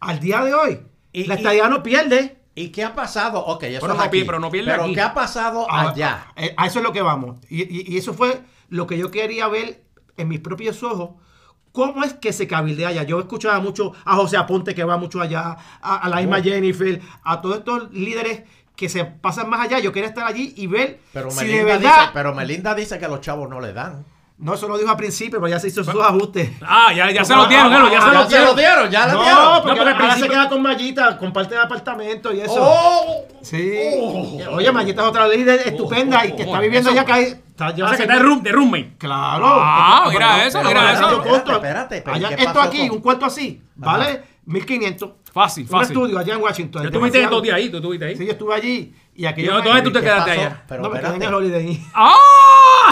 [0.00, 0.80] al día de hoy,
[1.12, 2.38] Y- la y- estadía no pierde.
[2.54, 3.40] ¿Y qué ha pasado?
[3.44, 4.24] Ok, eso Pero es no aquí.
[4.24, 4.94] pero no pierde Pero aquí.
[4.94, 6.26] ¿qué ha pasado Ah, allá?
[6.36, 7.38] eh, A eso es lo que vamos.
[7.48, 9.82] Y, y- y eso fue lo que yo quería ver
[10.16, 11.10] en mis propios ojos
[11.72, 13.02] cómo es que se cabildea allá.
[13.04, 16.42] Yo escuchaba mucho a José Aponte que va mucho allá, a, a la misma Oh.
[16.42, 18.42] Jennifer, a todos estos líderes
[18.76, 19.78] que se pasan más allá.
[19.78, 21.98] Yo quería estar allí y ver Pero si de Melinda, verdad...
[22.00, 24.04] dice, pero Melinda dice que los chavos no le dan.
[24.38, 26.50] No, eso lo dijo al principio, pero ya se hizo sus ajustes.
[26.62, 28.56] Ah, ya, ya se lo dieron, Elo, ya se ya lo se lo dieron.
[28.56, 29.38] dieron, ya le No, dieron.
[29.44, 32.54] porque, No, porque al ahora se principio- queda con Mayita, comparte el apartamento y eso.
[32.58, 33.24] ¡Oh!
[33.40, 33.72] Sí.
[34.50, 37.76] Oye, Mayita es otra líder estupenda y que está viviendo allá que hay- está O
[37.76, 38.94] sea, que está de, room, de roommate.
[38.98, 39.46] Claro.
[39.48, 41.52] Ah, mira pero- eso, pero mira eso.
[41.54, 45.10] Espérate, pero allá- ¿qué esto aquí, un cuarto así, vale 1500.
[45.32, 45.96] Fácil, Un fácil.
[45.96, 46.82] estudio allá en Washington.
[46.82, 48.16] Tú estuviste dos días ahí, tú estuviste ahí.
[48.16, 49.54] Sí, yo estuve allí y ¿Y aquello.
[49.54, 50.40] dónde me- tú te ¿Qué quedaste pasó?
[50.42, 50.62] allá?
[50.68, 51.86] Pero No, me quedé en el Holiday Inn.
[51.94, 52.16] ¡Ah!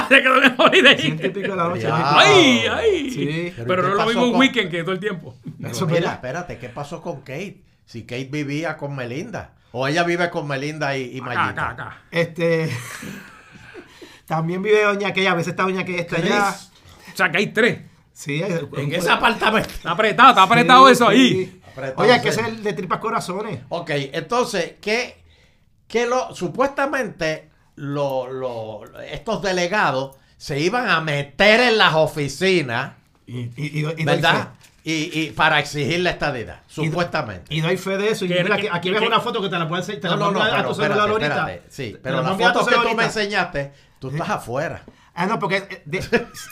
[0.09, 0.99] Se quedó en el holiday.
[0.99, 1.89] Ciento y pico de la noche.
[1.93, 3.11] ¡Ay, ay!
[3.11, 3.53] Sí.
[3.57, 5.35] Pero, Pero ¿qué no es lo mismo un con- weekend que todo el tiempo.
[5.65, 7.61] Eso es mira, espérate, ¿qué pasó con Kate?
[7.85, 9.55] Si Kate vivía con Melinda.
[9.73, 11.51] O ella vive con Melinda y, y Acá, Mayita.
[11.51, 11.99] acá, acá.
[12.11, 12.71] Este.
[14.27, 16.55] También vive Doña que a veces está Doña que está allá.
[17.13, 17.81] O sea, que hay tres.
[18.13, 19.69] Sí, En ese apartamento.
[19.71, 21.17] Está apretado, está apretado Sí, eso sí.
[21.17, 21.60] ahí.
[21.89, 22.41] Apretado, Oye, hay que sí.
[22.41, 23.61] ser de tripas corazones.
[23.69, 25.23] Ok, entonces, ¿qué,
[25.89, 32.93] qué lo, supuestamente lo- lo- estos delegados se iban a meter en las oficinas,
[33.27, 34.43] Y, y, y, doy- y doy ¿verdad?
[34.43, 34.49] fe.
[34.83, 37.55] Y, y para exigir la estadidad, supuestamente.
[37.55, 38.25] Y doy fe de eso.
[38.25, 39.87] Y Que- mira, aquí, que- aquí que- ves que- una foto que te la puedes
[39.87, 41.59] te la no, no, no, a tu celular ahorita.
[41.69, 44.83] Sí, pero la foto que tú me enseñaste, tú estás afuera.
[45.15, 46.03] Ah, no, porque eh, de-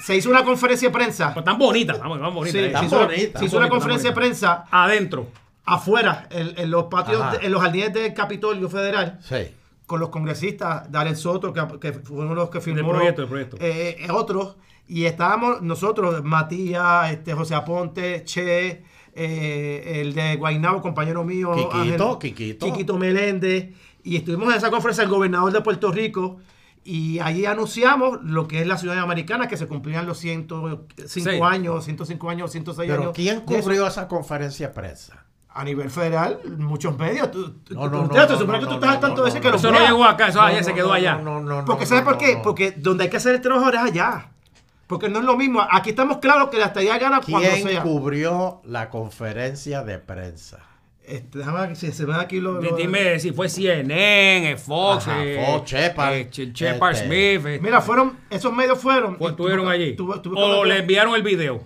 [0.05, 1.33] se hizo una conferencia de prensa.
[1.33, 2.71] Pues tan bonitas, están tan.
[2.71, 2.81] Sí, ahí.
[2.81, 3.39] se hizo, bonitas.
[3.41, 5.29] se hizo una conferencia de prensa Adentro.
[5.65, 9.37] afuera, en, en los patios, de- en los jardines del Capitolio Federal, Sí.
[9.87, 12.91] con los congresistas, Darel Soto, que, que fue uno de los que firmó.
[12.91, 13.57] proyecto, del proyecto.
[13.61, 14.57] eh, eh, otros.
[14.87, 18.83] Y estábamos nosotros, Matías, este, José Aponte, Che,
[19.15, 21.53] eh, el de Guaynabo, compañero mío.
[21.55, 22.67] Quiquito, Quiquito.
[22.67, 23.69] Quiquito Meléndez.
[24.03, 26.39] Y estuvimos en esa conferencia el gobernador de Puerto Rico.
[26.91, 31.21] Y allí anunciamos lo que es la ciudadanía americana, que se cumplían los 105 Sí.
[31.43, 33.13] años, 105 años, 106 Pero años.
[33.15, 35.27] ¿quién cubrió esa conferencia de prensa?
[35.51, 37.31] A nivel federal, muchos medios.
[37.31, 39.29] Tú, No, no, no, te no, supone que tú no, estás al no, tanto de
[39.29, 41.17] no, eso que los Eso no llegó acá, eso allá No, se quedó allá.
[41.17, 41.65] No, no, no.
[41.67, 42.37] Porque no, ¿sabes no, por qué?
[42.37, 42.43] no.
[42.43, 44.31] Porque donde hay que hacer el trabajo es allá.
[44.87, 45.61] Porque no es lo mismo.
[45.71, 47.83] Aquí estamos claros que la estadía gana cuando ¿Quién sea.
[47.83, 50.61] cubrió la conferencia de prensa?
[51.09, 52.61] Este, déjame ver si se me da aquí lo.
[52.61, 57.47] lo- Dime si fue CNN, eh, Fox, Ajá, eh, Fox, Shepard, eh, Shepard este, Smith.
[57.47, 59.17] eh, Mira, fueron, esos medios fueron.
[59.17, 59.97] pues, estuvieron tuve- allí.
[59.97, 61.63] tuve- tuve- o le enviaron el video.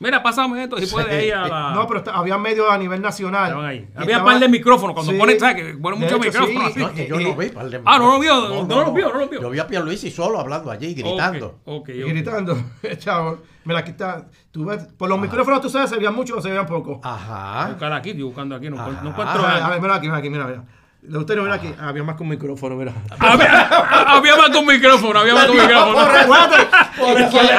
[0.00, 0.92] Mira, pásame esto, si Sí.
[0.92, 1.70] puede ir a la...
[1.72, 3.44] No, pero está- había medios a nivel nacional.
[3.44, 3.76] Estaban ahí.
[3.78, 4.92] Y Había estaba- par de micrófonos.
[4.94, 5.18] Cuando Sí.
[5.18, 5.54] ponen, ¿sabes?
[5.56, 6.72] Que ponen muchos micrófonos.
[6.72, 6.80] sí.
[6.80, 7.48] No, es que yo y- no vi.
[7.50, 8.34] par de- Ah, no lo vio,
[8.66, 9.40] no lo vio, no lo vio.
[9.40, 11.60] Yo vi a Pierluisi solo hablando allí, gritando.
[11.86, 12.56] Y gritando.
[12.98, 14.26] Chavo, mira, aquí está.
[14.50, 17.00] Tú ves, por los micrófonos tú sabes, se veían mucho o se veían poco.
[17.02, 17.68] Ajá.
[17.68, 19.66] Buscar aquí, estoy buscando aquí, no, encuentro- no encuentro a, ver, nada.
[19.66, 20.64] a ver, mira aquí, mira aquí, mira, mira.
[21.06, 21.70] Le gustaría mira aquí.
[21.78, 22.92] Ah, había más con micrófono, mira.
[23.18, 23.68] Había,
[24.16, 25.98] había más con micrófono, había más con micrófono.
[25.98, 27.52] Ahora, con, pregunté.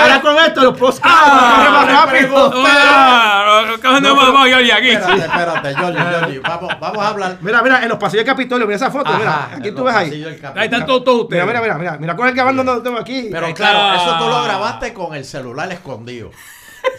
[0.00, 2.52] ahora con esto los podcasts Ah, más rápido.
[2.66, 4.90] Ah, ¿Dónde vamos aquí?
[4.90, 6.38] Espérate, espérate.
[6.40, 7.38] Vamos, vamos a hablar.
[7.42, 9.50] Mira, mira, en los pasillos del Capitolio, mira esa foto, Ajá, mira.
[9.56, 10.40] Aquí tú ves ahí.
[10.56, 11.44] Ahí están todos, ustedes.
[11.44, 13.28] Mira, mira, mira, mira, mira con el grabando donde tengo aquí.
[13.30, 16.30] Pero claro, eso tú lo grabaste con el celular escondido.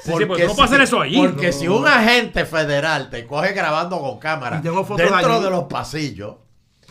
[0.03, 1.17] Sí, sí, porque no hacer eso allí.
[1.17, 1.53] Porque No.
[1.53, 5.43] si un agente federal te coge grabando con cámara dentro allí.
[5.43, 6.35] de los pasillos,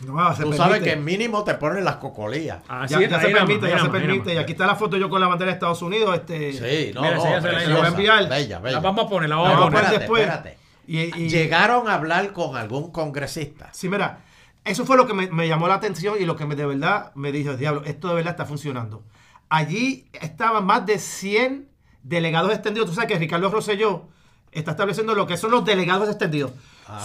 [0.05, 2.59] no, se tú sabes que mínimo te ponen las cocolías.
[2.67, 4.33] Así ya, se permite, ya se permite.
[4.33, 6.15] Y aquí está la foto yo con la bandera de Estados Unidos.
[6.15, 8.29] Este, Sí, no, Mira, no, preciosa, la voy a enviar.
[8.29, 8.75] Bella, bella.
[8.77, 9.69] La vamos a poner, la vamos a poner.
[9.71, 10.21] poner espérate, después.
[10.23, 10.57] espérate.
[10.87, 13.69] Y, y- Llegaron a hablar con algún congresista.
[13.73, 14.19] Sí, mira,
[14.65, 17.11] eso fue lo que me, me llamó la atención y lo que me, de verdad
[17.13, 19.03] me dijo, diablo, esto de verdad está funcionando.
[19.49, 21.67] Allí estaban más de 100
[22.03, 22.89] delegados extendidos.
[22.89, 24.03] Tú sabes que Ricardo Rosselló
[24.51, 26.51] está estableciendo lo que son los delegados extendidos.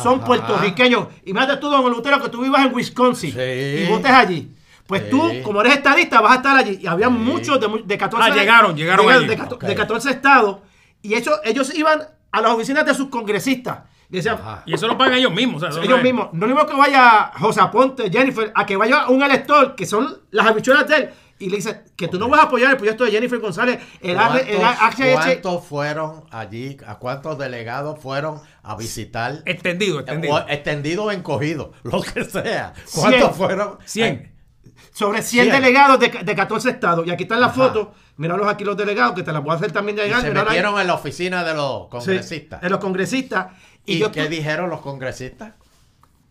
[0.03, 1.07] Son puertorriqueños.
[1.27, 3.39] Imagínate tú, don Lutero, que tú vivas en Wisconsin Sí.
[3.41, 4.53] y votes allí.
[4.87, 5.09] Pues Sí.
[5.11, 6.79] tú, como eres estadista, vas a estar allí.
[6.81, 7.13] Y había Sí.
[7.13, 9.27] muchos de, de 14 Ah, llegaron, llegaron allí.
[9.27, 9.65] de, cato- Ok.
[9.65, 10.59] de 14 estados.
[11.03, 13.81] Y eso, ellos iban a las oficinas de sus congresistas.
[14.11, 14.39] Y decían.
[14.67, 15.63] Y eso lo pagan ellos mismos.
[15.63, 16.29] o sea, ellos no mismos.
[16.33, 19.85] No es lo mismo que vaya José Aponte, Jennifer, a que vaya un elector, que
[19.87, 22.77] son las habichuelas de él, y le dice que tú no vas a apoyar el
[22.77, 26.77] proyecto de Jennifer González, el, ¿Cuántos, fueron allí?
[26.87, 29.42] ¿A cuántos delegados fueron a visitar?
[29.44, 30.44] Extendido, O extendido.
[30.49, 32.72] extendido o encogido, lo que sea.
[32.94, 33.79] ¿Cuántos fueron?
[33.85, 34.33] 100.
[34.92, 35.55] Sobre 100 Cien.
[35.62, 37.07] delegados de, de 14 estados.
[37.07, 37.64] Y aquí están las Ajá.
[37.68, 37.88] fotos.
[38.16, 40.22] Míralos aquí los delegados, que te las voy a hacer también Y llegar.
[40.22, 40.57] se Míralos ahí.
[40.59, 42.62] metieron en la oficina de los Sí, congresistas.
[42.62, 43.46] en los congresistas.
[43.85, 45.53] Y, ¿Y yo, qué tú, dijeron los congresistas?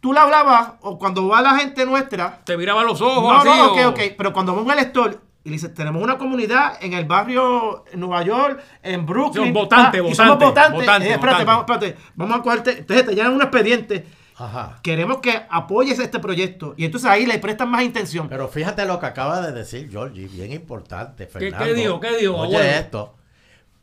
[0.05, 3.47] Tú le hablabas, o cuando va la gente nuestra, Te miraba los ojos No, así.
[3.49, 3.99] no, ok, ok.
[4.15, 8.01] Pero cuando va un elector y le dice, tenemos una comunidad en el barrio en
[8.01, 9.45] Nueva York, en Brooklyn.
[9.45, 10.79] Son votantes, ah, y somos votantes, votantes.
[10.85, 11.45] votantes, Eh, espérate, votantes.
[11.47, 11.97] vamos, espérate.
[12.13, 12.77] Vamos a cogerte.
[12.77, 14.05] Entonces te llenan un expediente
[14.37, 14.79] Ajá.
[14.83, 16.75] Queremos que apoyes este proyecto.
[16.77, 18.27] Y entonces ahí le prestan más intención.
[18.29, 21.65] Pero fíjate lo que acaba de decir Georgie, bien importante, Fernando.
[21.65, 21.99] qué dijo?
[21.99, 22.73] ¿Qué dijo, Oye abuelo?
[22.77, 23.15] esto.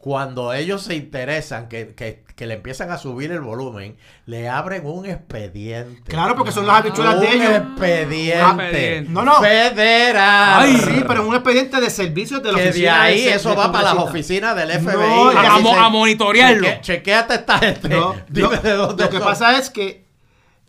[0.03, 4.85] Cuando ellos se interesan, que, que- que le empiezan a subir el volumen, le abren
[4.85, 6.11] un expediente.
[6.11, 7.51] Claro, porque son las habichuelas un de ellos.
[7.51, 8.41] expediente.
[8.41, 9.11] expediente.
[9.13, 9.35] No, no.
[9.41, 10.63] Federal.
[10.63, 13.03] Ay, Sí, pero es un expediente de servicios de la que de oficina.
[13.03, 14.97] ahí ese- eso va para las oficinas del FBI.
[14.97, 16.67] No, a- a monitorearlo.
[16.67, 17.89] "Cheque- chequéate esta gente.
[17.89, 19.25] No, Dime lo, de dónde lo que son".
[19.27, 20.02] pasa es que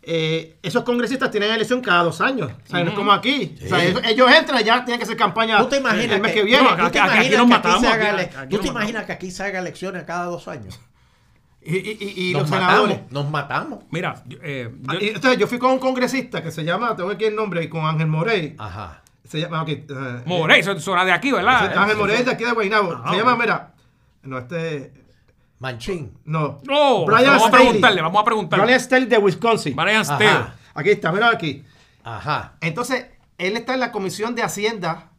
[0.06, 2.52] eh, esos congresistas tienen elección cada dos años.
[2.52, 3.56] O sea, no es como aquí.
[3.64, 3.86] O sea, Sí.
[3.88, 6.40] ellos, ellos entran y ya tienen que hacer campaña ¿Tú te imaginas el mes que,
[6.40, 6.64] que, viene.
[6.64, 8.70] No, ¿tú te aquí imaginas nos que matamos, aquí- ele- aquí ¿tú nos te matamos.
[8.76, 10.80] imaginas que aquí se haga elecciones cada dos años?
[11.66, 13.00] y y- y- y nos los matamos, senadores.
[13.12, 13.84] nos matamos.
[13.90, 16.94] Mira, yo- eh, yo- Ah, y entonces yo fui con un congresista que se llama,
[16.98, 18.56] tengo aquí el nombre, con Ángel Morey.
[18.58, 19.02] Ajá.
[19.24, 19.86] Se llama, ok, eh,
[20.26, 21.72] Morey, eso es zona de aquí, ¿verdad?
[21.78, 23.02] Ángel Morey es de aquí de Guaynabo.
[23.02, 23.72] Ah, se llama, mira,
[24.24, 24.92] no, este,
[25.60, 26.18] Manchín.
[26.26, 26.60] no.
[26.64, 27.66] No, Brian vamos a Staley.
[27.66, 28.66] preguntarle, vamos a preguntarle.
[28.66, 29.76] Brian Staley de Wisconsin.
[29.76, 30.16] Brian Ajá.
[30.16, 30.46] Steele.
[30.74, 31.64] Aquí está, mira aquí.
[32.04, 32.56] Ajá.
[32.62, 33.06] Entonces,
[33.38, 35.12] él está en la Comisión de Hacienda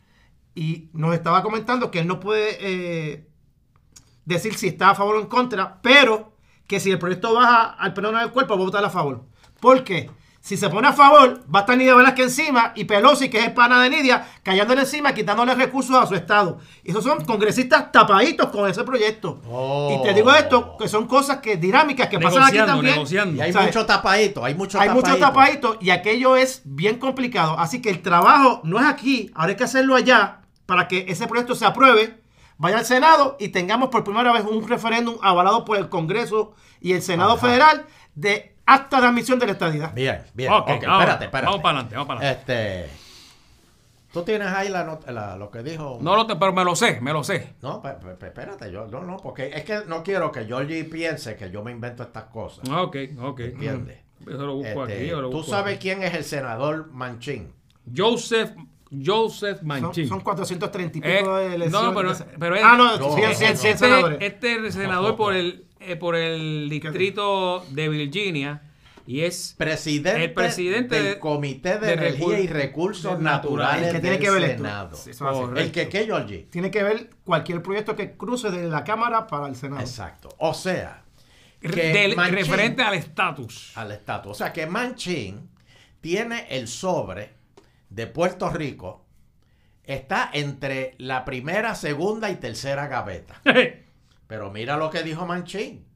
[0.54, 3.26] y nos estaba comentando que él no puede eh,
[4.24, 6.32] decir si está a favor o en contra, pero
[6.66, 9.24] que si el proyecto baja al pleno del cuerpo, va a votar a favor.
[9.60, 10.10] ¿Por qué?
[10.44, 13.46] Si se pone a favor, va a estar Nidia Velázquez encima y Pelosi, que es
[13.46, 16.58] el pana de Nidia, callándole encima, quitándole recursos a su estado.
[16.82, 19.40] Y esos son congresistas tapaditos con ese proyecto.
[19.48, 19.98] Oh.
[19.98, 22.94] Y te digo esto, que son cosas que dinámicas que pasan aquí Negociando, también.
[22.94, 23.36] negociando.
[23.38, 23.68] Y hay ¿Sabes?
[23.68, 25.08] mucho tapadito, hay mucho Hay tapadito.
[25.08, 27.58] muchos tapaditos y aquello es bien complicado.
[27.58, 31.26] Así que el trabajo no es aquí, ahora hay que hacerlo allá para que ese
[31.26, 32.20] proyecto se apruebe,
[32.58, 36.52] vaya al Senado y tengamos por primera vez un referéndum avalado por el Congreso
[36.82, 37.46] y el Senado Ajá.
[37.46, 39.92] Federal de acta de admisión de la estadidad.
[39.94, 40.52] Bien, bien.
[40.52, 41.46] Ok, Ok, vamos, espérate, espérate.
[41.46, 42.80] vamos para adelante, vamos para adelante.
[42.86, 43.04] Este.
[44.12, 45.98] Tú tienes ahí la, la- lo que dijo.
[46.00, 47.54] No lo te, pero me lo sé, me lo sé.
[47.62, 47.82] No,
[48.22, 51.72] espérate, yo no, no, porque es que no quiero que Georgie piense que yo me
[51.72, 52.64] invento estas cosas.
[52.70, 53.40] Ah, Ok, ok.
[53.40, 53.98] ¿Entiendes?
[54.20, 55.06] Yo lo busco Este, aquí.
[55.08, 55.82] yo lo Tú busco sabes aquí.
[55.88, 57.52] quién es el senador Manchín.
[57.94, 58.52] Joseph,
[59.04, 60.08] Joseph Son, Manchin.
[60.08, 61.72] son 430 y Eh, pico de elecciones.
[61.92, 63.56] no, pero, pero ah, no, No, 100, no, 100, no.
[63.58, 64.18] 100 este, senadores.
[64.20, 68.62] este es el senador por el, eh, por el distrito de Virginia
[69.06, 74.00] y es Presidente, El presidente del de- Comité de, de Energía y Recursos Naturales que
[74.00, 74.96] tiene del que ver esto.
[75.12, 75.56] Senado.
[75.56, 76.46] ¿El que qué, Georgie?
[76.50, 79.82] Tiene que ver cualquier proyecto que cruce de la Cámara para el Senado.
[79.82, 80.30] Exacto.
[80.38, 81.02] O sea,
[81.60, 83.72] que del- Manchin- referente al estatus.
[83.76, 84.32] al estatus.
[84.32, 85.50] O sea que Manchin
[86.00, 87.34] tiene el sobre
[87.90, 89.04] de Puerto Rico,
[89.84, 93.42] está entre la primera, segunda y tercera gaveta.
[94.26, 95.86] Pero mira lo que dijo Manchin.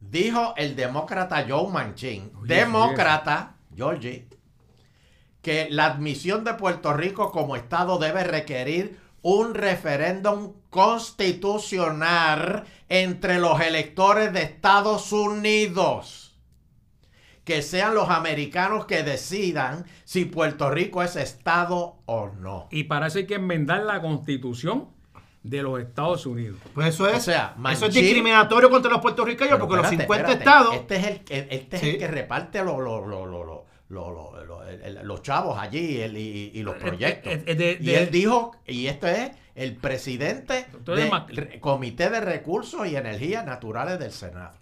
[0.00, 4.28] Dijo el demócrata Joe Manchin, demócrata, Georgie,
[5.42, 13.60] que la admisión de Puerto Rico como Estado debe requerir un referéndum constitucional entre los
[13.60, 16.38] electores de Estados Unidos.
[17.44, 22.68] Que sean los americanos que decidan si Puerto Rico es Estado o no.
[22.70, 24.90] y para eso hay que enmendar la constitución
[25.48, 26.58] de los Estados Unidos.
[26.74, 30.74] Pues eso es, o sea, eso es discriminatorio contra los puertorriqueños porque los 50 estados...
[30.74, 32.78] Este es el, este es el que reparte los...
[32.78, 33.68] Lo, lo, lo,
[35.02, 37.32] los chavos allí y, los proyectos.
[37.46, 43.98] Y él dijo, y esto es el presidente del Comité de Recursos y Energías Naturales
[43.98, 44.52] del Senado.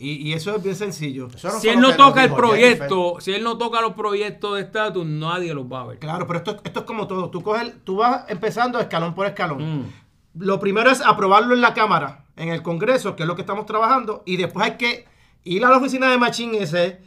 [0.00, 1.28] Y, y eso es bien sencillo.
[1.60, 5.52] Si él no toca el proyecto, si él no toca los proyectos de estatus, nadie
[5.52, 5.98] los va a ver.
[5.98, 7.30] Claro, pero esto, esto es como todo.
[7.30, 9.80] Tú, coges, tú vas empezando escalón por escalón.
[9.80, 9.92] Mm.
[10.38, 13.66] Lo primero es aprobarlo en la Cámara, en el Congreso, que es lo que estamos
[13.66, 15.06] trabajando, y después hay que
[15.44, 17.00] ir a la oficina de Machín ese,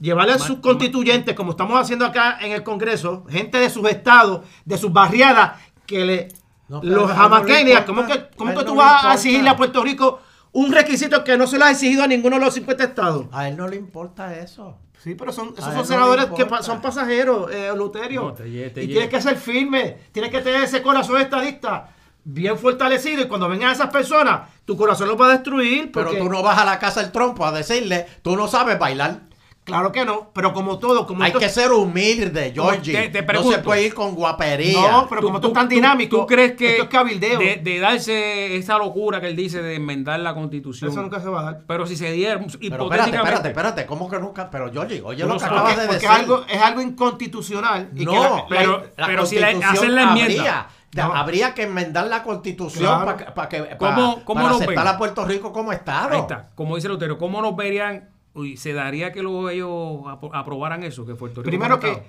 [0.00, 4.40] llevarle a sus constituyentes, como estamos haciendo acá en el Congreso, gente de sus estados,
[4.64, 6.28] de sus barriadas, que le
[6.68, 9.56] No, los no jamaqueños, importa, ¿cómo que, cómo que no tú vas a exigirle a
[9.56, 10.20] Puerto Rico
[10.52, 13.26] un requisito que no se lo ha exigido a ninguno de los 50 estados?
[13.32, 14.78] A él no le importa eso.
[15.02, 18.22] Sí, pero son, esos son no senadores que pa- son pasajeros, eh, Luterio.
[18.22, 21.93] No, te lle- te y tienes que ser firme, tienes que tener ese corazón estadista
[22.24, 23.22] bien fortalecido.
[23.22, 25.90] Y cuando vengan esas personas, tu corazón lo va a destruir.
[25.92, 29.20] Pero tú no vas a la casa del trompo a decirle, tú no sabes bailar.
[29.64, 33.08] Claro que no, pero como todo, como Hay esto- que ser humilde, Georgie.
[33.08, 34.78] te- te no se puede ir con guapería.
[34.90, 37.38] No, pero como esto es tan dinámico, ¿Tú crees que esto es cabildeo.
[37.38, 40.90] de, de darse esa locura que él dice de enmendar la constitución?
[40.90, 41.60] Eso nunca se va a dar.
[41.66, 43.86] Pero si se diera Pero espérate, hipotéticamente, espérate, espérate.
[43.86, 44.50] ¿Cómo que nunca?
[44.50, 45.56] Pero Georgie, oye Tú lo no que sabes.
[45.58, 46.10] acabas Porque, de porque decir.
[46.10, 47.90] es, algo, es algo inconstitucional.
[47.94, 50.34] y que No, la- pero- la pero si constitución hacen la enmienda.
[50.42, 51.14] Habría, No.
[51.14, 53.04] habría que enmendar la constitución Claro.
[53.16, 54.94] para, para que para, ¿Cómo- cómo para lo aceptar ven?
[54.94, 56.10] a Puerto Rico como Estado.
[56.14, 58.10] ahí está, como dice Lutero, ¿cómo nos verían?
[58.34, 59.68] Uy, ¿Se daría que lo- ellos
[60.06, 61.04] apro- aprobaran eso?
[61.06, 62.06] Que Puerto Rico Primero que Estado?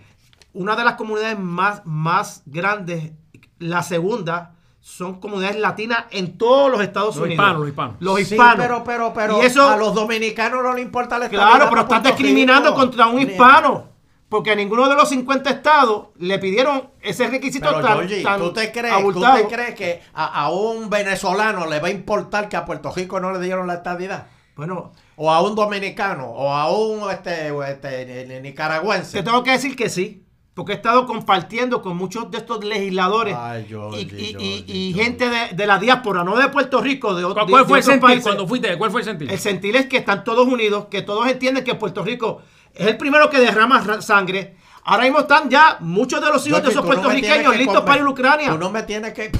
[0.53, 3.11] una de las comunidades más, más grandes,
[3.59, 7.33] la segunda, son comunidades latinas en todos los Estados Los Unidos.
[7.43, 7.95] hispanos, los hispanos.
[7.99, 8.55] Los Sí, hispanos.
[8.57, 11.87] pero, pero, pero Y eso- a los dominicanos no les importa la estabilidad Claro, pero
[11.87, 13.94] Puerto discriminando contra un hispano.
[14.35, 18.39] Porque a ninguno de los 50 estados le pidieron ese requisito Pero, tan, Georgie, tan
[18.39, 19.37] ¿tú te crees, abultado.
[19.37, 22.91] ¿tú te crees que a, a un venezolano le va a importar que a Puerto
[22.95, 24.27] Rico no le dieron la estadidad?
[24.55, 29.17] Bueno, O a un dominicano, o a un este, este, ni- ni- nicaragüense.
[29.17, 30.21] te tengo que decir que sí.
[30.53, 34.63] Porque he estado compartiendo con muchos de estos legisladores Ay, Georgie, y, y- y- Georgie,
[34.67, 34.93] y Georgie.
[35.03, 37.77] gente de, de la diáspora, no de Puerto Rico, de, ¿Cuál, de- cuál de fue
[37.79, 38.23] el otros sentir países.
[38.23, 38.77] cuando fuiste?
[38.77, 39.29] ¿Cuál fue el sentir?
[39.31, 42.41] El sentir es que están todos unidos, que todos entienden que Puerto Rico
[42.75, 44.55] es el primero que derrama ra- sangre.
[44.83, 48.05] Ahora mismo están ya muchos de los hijos de esos no puertorriqueños listos para ir
[48.05, 48.49] a Ucrania.
[48.51, 49.31] Tú no me tienes que...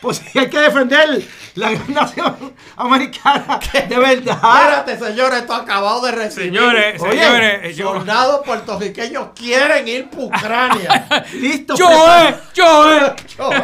[0.00, 1.22] Pues sí, hay que defender
[1.54, 4.34] la gran nación americana de verdad.
[4.42, 6.48] Espérate, señores, esto ha acabado de recibir.
[6.48, 11.24] Señores, Oye, señores, eh, yo, Soldados puertorriqueños quieren ir para Ucrania.
[11.34, 11.74] Listo.
[11.76, 13.14] yo, prepa- eh, yo, eh,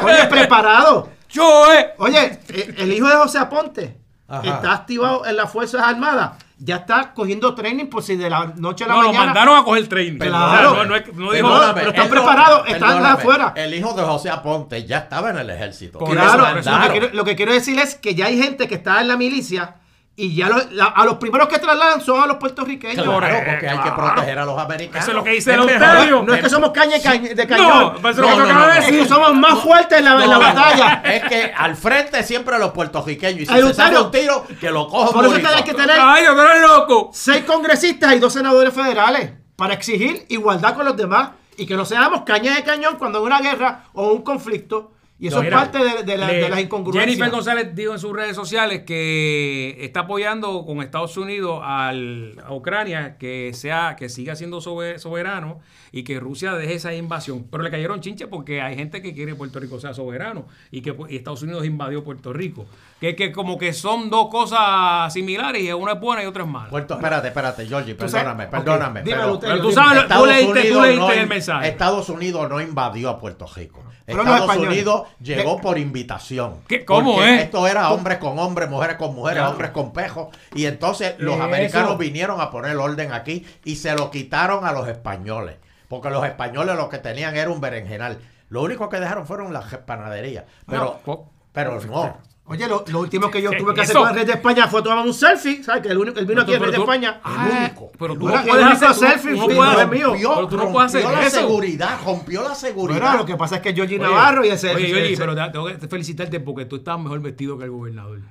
[0.05, 1.11] Oye, preparado.
[1.29, 1.95] yo, eh.
[1.99, 3.97] Oye, eh, el hijo de José Aponte
[4.29, 4.43] Ajá.
[4.49, 6.33] está activado en las Fuerzas Armadas.
[6.61, 9.27] Ya está cogiendo training por si de la noche a la No, lo mañana.
[9.27, 10.19] mandaron a coger training.
[10.19, 10.73] Claro.
[10.73, 11.75] O sea, no, no, es- no dijo Perdóname.
[11.75, 13.53] pero están no- preparados, están afuera.
[13.57, 16.01] El hijo de José Aponte ya estaba en el ejército.
[16.01, 18.67] Claro, lo pero lo, que quiero, lo que quiero decir es que ya hay gente
[18.67, 19.77] que está en la milicia
[20.21, 22.97] y ya lo- la- a los primeros que trasladan son a los puertorriqueños.
[22.97, 25.03] Claro, Correcto, porque hay que proteger a los americanos.
[25.03, 26.23] Eso es lo que dice el Eleuterio.
[26.25, 27.97] No es que somos caña de No, cañón.
[28.05, 29.03] es No, no, no, es decir.
[29.03, 31.03] que somos más fuertes en la, en la No, batalla.
[31.05, 33.43] Es que al frente siempre los puertorriqueños.
[33.43, 35.49] Y si se saca un tiro, que lo cojan Por eso bonito.
[35.55, 36.25] hay que tener Ay,
[36.61, 37.11] loco.
[37.13, 41.85] seis congresistas y dos senadores federales para exigir igualdad con los demás y que no
[41.85, 44.93] seamos caña de cañón cuando hay una guerra o un conflicto.
[45.21, 47.05] Y eso es Mira, parte de, de la- le- de las incongruencias.
[47.05, 52.55] Jennifer González dijo en sus redes sociales que está apoyando con Estados Unidos al, a
[52.55, 55.59] Ucrania que sea que siga siendo sobe- soberano
[55.91, 57.49] y que Rusia deje esa invasión.
[57.51, 60.83] Pero le cayeron chinche porque hay gente que quiere que Puerto Rico sea soberano y
[60.83, 62.67] que y Estados Unidos invadió Puerto Rico.
[63.01, 66.49] Que, que como que son dos cosas similares y una es buena y otra es
[66.49, 66.69] mala.
[66.71, 69.03] Puerto, espérate, espérate, Georgie, perdóname, perdóname.
[69.05, 71.69] pero- tú sabes, tú Estados leíste, tú leíste no el mensaje.
[71.69, 73.83] Estados Unidos no invadió a Puerto Rico.
[74.05, 74.57] Pero Estados.
[74.57, 76.57] Unidos Llegó por invitación.
[76.69, 76.85] ¿Qué?
[76.85, 77.43] ¿Cómo, Porque eh?
[77.43, 79.53] Esto era hombres con hombres, mujeres con mujeres, Claro.
[79.53, 80.29] hombres con pejos.
[80.55, 81.45] Y entonces los Eso.
[81.45, 85.57] americanos vinieron a poner orden aquí y se lo quitaron a los españoles.
[85.89, 88.19] Porque los españoles lo que tenían era un berenjenal.
[88.51, 90.45] Lo único que dejaron fueron las panaderías.
[90.67, 91.31] Pero, No.
[91.53, 92.17] pero no.
[92.51, 94.01] Oye, lo, lo último que yo ¿Qué tuve que hacer eso?
[94.01, 95.63] con el rey de España fue tomar un selfie.
[95.63, 95.83] ¿Sabes?
[95.83, 97.21] Que el, único- el vino aquí, el rey de tú- España.
[97.23, 97.93] Ah, El único.
[97.99, 100.13] Pero tú no puedes hacer selfie no fue- puedes- mío.
[100.17, 101.41] Pero tú no puedes hacer rompió la eso.
[101.41, 103.01] seguridad, rompió la seguridad.
[103.01, 104.75] Bueno, lo que pasa es que Georgie Oye, Navarro y ese.
[104.75, 107.71] Oye, oye, ese- pero te- tengo que felicitarte porque tú estabas mejor vestido que el
[107.71, 108.21] gobernador.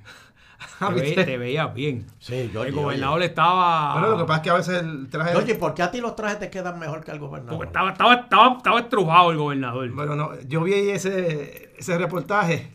[0.80, 1.24] Ah, Te, ve- ¿viste?
[1.24, 2.08] te veías bien.
[2.20, 2.84] Sí, Georgie, el oye.
[2.84, 3.94] gobernador estaba.
[3.94, 5.36] Bueno, lo que pasa es que a veces el traje.
[5.36, 7.58] Oye, ¿por qué a ti los trajes te quedan mejor que al gobernador?
[7.58, 9.90] porque estaba, estaba, estaba, estaba estrujado el gobernador.
[9.92, 12.72] Bueno, no, yo vi ese, ese reportaje.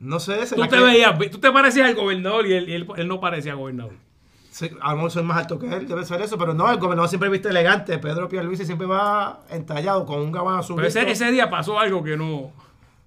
[0.00, 2.86] No sé, tú te que- veías, tú te parecías al gobernador y él, y él,
[2.96, 3.92] él no parecía gobernador.
[4.50, 6.78] Sí, a lo mejor soy más alto que él, debe ser eso, pero no, el
[6.78, 7.98] gobernador siempre viste elegante.
[7.98, 10.76] Pedro Pierluisi siempre va entallado con un gabán azul.
[10.76, 12.52] Pero ese, ese día pasó algo que no.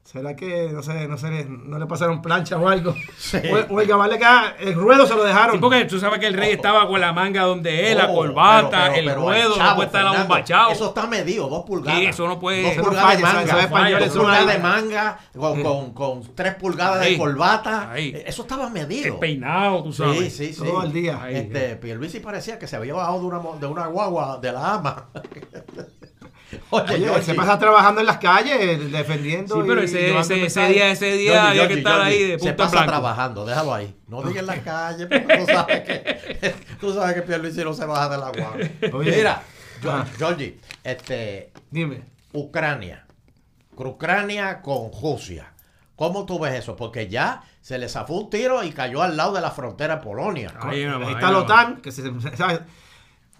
[0.03, 2.93] ¿Será que, no sé, no sé, no le pasaron plancha o algo?
[3.17, 3.37] Sí.
[3.69, 3.87] O, o el
[4.17, 5.55] queda, el ruedo se lo dejaron.
[5.55, 8.15] Sí, porque tú sabes que el rey estaba con la manga donde él, la Oh,
[8.15, 10.71] corbata, pero- pero- el ruedo, chavo, no puede estar la Fernando, bomba chavo.
[10.71, 11.99] Eso está medido, dos pulgadas.
[11.99, 13.39] Sí, eso no puede- Dos no pulgadas de manga.
[13.99, 17.11] Dos pulgadas de manga con, con, con tres pulgadas Ahí.
[17.13, 17.91] de corbata.
[17.91, 18.09] Ahí.
[18.13, 19.19] Eh, Eso estaba el medido.
[19.19, 20.35] peinado, tú Sí, sabes.
[20.35, 20.63] sí, sí.
[20.63, 21.21] Todo el día.
[21.23, 21.35] Ahí.
[21.37, 25.09] Este, Pierluisi parecía que se había bajado de una, de una guagua de la ama.
[26.69, 29.55] Oye, se pasa trabajando en las calles, defendiendo.
[29.55, 32.49] Sí, pero ese, día, ese día Georgie, había que estar Georgie, ahí de se punta
[32.51, 32.89] en pasa blanco.
[32.91, 33.95] trabajando, déjalo ahí.
[34.07, 37.85] No digas en la calle, porque tú sabes que tú sabes que Pierluisi no se
[37.85, 38.57] baja de la guagua.
[38.93, 39.11] Oye.
[39.15, 39.41] Mira,
[39.83, 40.05] Ah.
[40.05, 42.03] Georgie, Georgie, este, Dime.
[42.33, 43.05] Ucrania.
[43.75, 45.53] Ucrania con Rusia.
[45.95, 46.75] ¿Cómo tú ves eso?
[46.75, 50.03] Porque ya se le zafó un tiro y cayó al lado de la frontera de
[50.03, 50.53] Polonia.
[50.61, 51.39] Ahí está la.
[51.39, 52.03] OTAN, que se,
[52.37, 52.61] ¿sabes?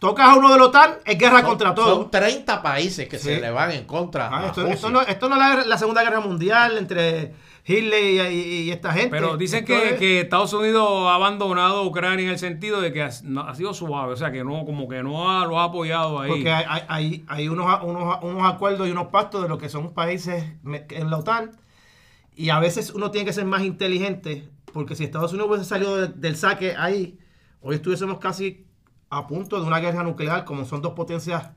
[0.01, 1.89] Tocas a uno de la OTAN, es guerra Son- contra todos.
[1.95, 5.39] Son 30 países que se le van en contra Ah, esto, no, esto no es
[5.59, 7.33] la, la Segunda Guerra Mundial entre
[7.63, 9.11] Hitler y, y- y esta gente.
[9.11, 12.91] Pero dicen que, es- que Estados Unidos ha abandonado a Ucrania en el sentido de
[12.91, 15.59] que ha, no- ha sido suave, o sea, que no, como que no ha- lo
[15.59, 16.31] ha apoyado ahí.
[16.31, 19.69] Porque hay, hay, hay- hay unos, unos, unos acuerdos y unos pactos de lo que
[19.69, 20.43] son países
[20.89, 21.51] en la OTAN.
[22.35, 24.49] Y a veces uno tiene que ser más inteligente.
[24.73, 27.19] Porque si Estados Unidos hubiese salido de- del saque ahí,
[27.61, 28.65] hoy estuviésemos casi
[29.11, 31.51] a punto de una guerra nuclear, como son dos potencias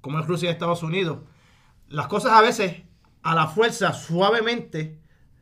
[0.00, 1.18] como es Rusia y Estados Unidos.
[1.88, 2.82] Las cosas a veces,
[3.22, 4.98] a la fuerza, suavemente,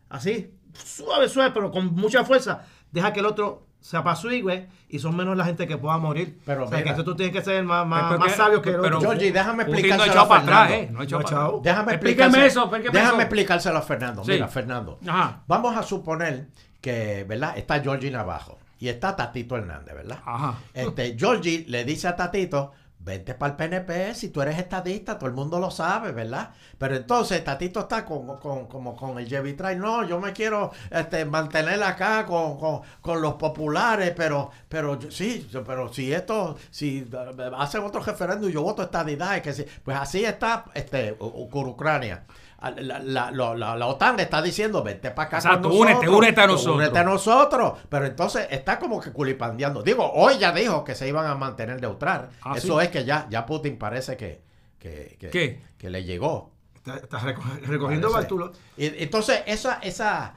[0.09, 5.16] así, suave, suave, pero con mucha fuerza, deja que el otro se apacigüe y son
[5.16, 6.38] menos la gente que pueda morir.
[6.47, 6.85] Pero o sea, mira.
[6.85, 8.99] que entonces tú tienes que ser más, más, Pero más que- sabio que el pero-
[8.99, 9.11] otro.
[9.11, 10.85] Georgie, déjame Putin no explicárselo echado a para atrás, Fernando.
[10.85, 10.93] ¿eh?
[10.93, 11.62] No ha echado No para atrás.
[11.64, 13.20] Déjame Explíqueme explicárselo- eso, déjame eso.
[13.22, 14.24] explicárselo a Fernando.
[14.24, 14.30] Sí.
[14.33, 14.99] Mira, Fernando.
[15.09, 15.43] Ajá.
[15.49, 16.49] Vamos a suponer
[16.80, 17.59] que, ¿verdad?
[17.59, 20.18] Está Georgie abajo y está Tatito Hernández, ¿verdad?
[20.24, 20.59] Ajá.
[20.74, 25.28] Este, Georgie le dice a Tatito, vente para el PNP, si tú eres estadista, todo
[25.28, 26.51] el mundo lo sabe, ¿verdad?
[26.78, 31.24] Pero entonces Tatito está con, con- como con el Jevitray, no, yo me quiero este,
[31.24, 37.51] mantener acá con, con- con los populares, pero, pero sí, pero si esto, si eh,
[37.57, 42.24] hacen otro referéndum, yo voto estadidad, es que sí, pues así está este, Ucrania.
[42.71, 45.95] La, la- la- la- la OTAN le está diciendo, vente para acá Exacto, con únete,
[46.07, 46.77] nosotros, únete a nosotros.
[46.77, 47.73] únete a nosotros.
[47.89, 49.83] Pero entonces está como que culipandeando.
[49.83, 52.29] Digo, hoy ya dijo que se iban a mantener neutral.
[52.43, 52.85] Ah, Eso ¿sí?
[52.87, 54.43] es que ya, ya Putin parece que,
[54.79, 55.63] que, que, ¿Qué?
[55.79, 56.53] que le llegó.
[56.77, 57.19] Está-
[57.67, 58.11] recogiendo.
[58.13, 58.53] Bartulo.
[58.77, 60.35] Y, entonces, esa, esa,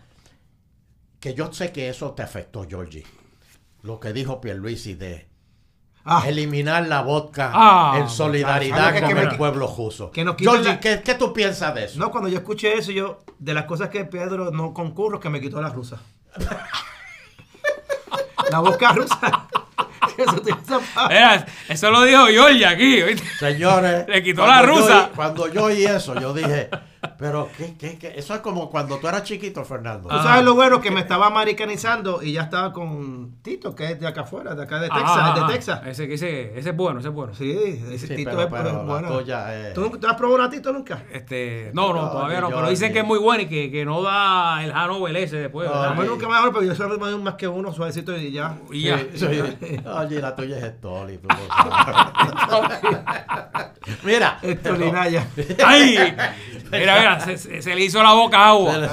[1.19, 3.03] que yo sé que eso te afectó, Georgie.
[3.81, 5.27] Lo que dijo Pierluisi de
[6.07, 9.13] Ah, eliminar la vodka Ah, en solidaridad ¿sabes con?
[9.13, 9.67] Que el me- pueblo
[10.11, 11.97] que nos Georgie, la- ¿qué, qué tú piensas de eso?
[11.99, 15.41] no, cuando yo escuché eso, yo, de las cosas que Pedro no concurro, que me
[15.41, 15.97] quitó la rusa.
[18.51, 19.19] la boca rusa.
[20.17, 22.99] Eso lo dijo Georgia aquí.
[23.39, 25.09] Señores, Le quitó la rusa.
[25.15, 26.69] cuando yo oí eso, yo dije,
[27.17, 28.13] pero ¿qué, qué, qué?
[28.15, 30.09] Eso es como cuando tú eras chiquito, Fernando.
[30.09, 33.99] Tú sabes lo bueno que me estaba americanizando y ya estaba con Tito, que es
[33.99, 35.81] de acá afuera, de acá de Texas, Ah, es de Texas.
[35.85, 37.33] Ese, ese, ese es bueno, ese es bueno.
[37.33, 37.51] Sí,
[37.91, 39.17] ese Sí, Tito pero- es, pero es bueno.
[39.19, 41.03] tuya es- ¿Tú, nunca- tú has probado una Tito nunca?
[41.11, 43.85] Este, no, no, No, todavía no, pero dicen que es muy bueno y que, que
[43.85, 45.69] no da el Hanover ese después.
[45.69, 48.57] A mí nunca me pero yo doy más que uno suavecito y ya.
[48.71, 48.99] y ya.
[49.13, 49.77] Sí, sí.
[49.85, 52.79] Oye, la tuya es Stoli, tú lo sabes.
[54.03, 54.39] Mira.
[54.41, 55.25] Esto ni nada.
[55.65, 56.15] ¡Ay!
[56.71, 58.89] Mira, mira, se, se- se le hizo la boca agua.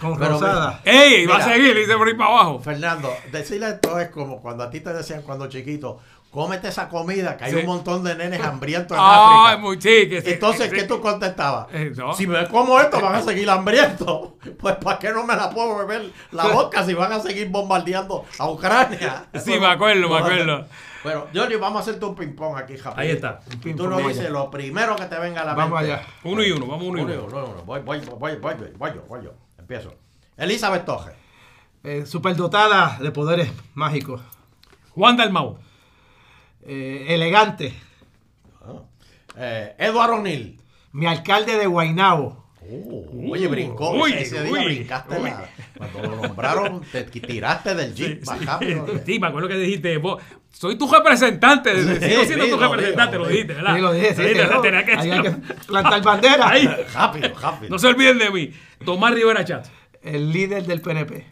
[0.00, 0.80] Con Pero rosada.
[0.84, 1.26] ¡Ey!
[1.26, 2.60] Va a seguir, dice por ahí para abajo.
[2.60, 6.00] Fernando, decirle esto es como cuando a ti te decían cuando chiquito,
[6.32, 7.58] cómete esa comida, que hay Sí.
[7.58, 9.18] un montón de nenes hambrientos en ¡Ay,
[9.54, 9.58] África.
[9.60, 10.22] muy chique!
[10.24, 11.66] Entonces, ¿qué tú contestabas?
[11.72, 12.14] Eh, no.
[12.14, 14.30] Si me como esto, van a seguir hambrientos.
[14.58, 18.24] Pues, ¿para qué no me la puedo beber la boca si van a seguir bombardeando
[18.38, 19.26] a Ucrania?
[19.34, 20.66] Sí, me acuerdo, me acuerdo.
[21.04, 23.00] Bueno, Giorgio, vamos a hacerte un ping-pong aquí, rapidito.
[23.00, 23.40] Ahí está.
[23.50, 25.94] Y ping-pong, tú nos vamos dices lo primero que te venga a la Vamos mente.
[25.94, 26.06] allá.
[26.24, 27.26] Uno y uno, vamos uno y Uno y uno.
[27.26, 27.62] uno, uno.
[27.64, 29.32] Voy, voy, voy, voy, voy, voy yo, voy yo.
[29.58, 29.94] Empiezo.
[30.36, 31.10] Elizabeth Toje.
[31.84, 34.20] Eh, superdotada de poderes mágicos.
[34.90, 35.58] Juan Dalmau.
[36.66, 37.72] Eh, elegante.
[39.36, 40.58] Eh, Edward O'Neill.
[40.92, 42.42] Mi alcalde de Guaynabo.
[42.64, 43.90] Uh, oye, brincó.
[43.90, 45.30] uy, ese, día uy, brincaste uy.
[45.30, 48.86] la- Cuando lo nombraron, te tiraste del jeep más rápido.
[49.04, 52.68] Sí, me acuerdo que dijiste, vos, soy tu representante, Sí, sigo siendo sí, tu lo
[52.68, 53.74] representante, digo, lo dijiste, ¿verdad?
[53.74, 55.30] Sí, lo dije, sí, Lo sí, tenía que hay que
[55.66, 56.48] plantar bandera.
[56.50, 56.68] Ahí.
[56.94, 57.70] Rápido, rápido.
[57.70, 58.52] No se olviden de mí.
[58.84, 59.66] Tomás Rivera Chat.
[60.02, 61.26] El líder del PNP.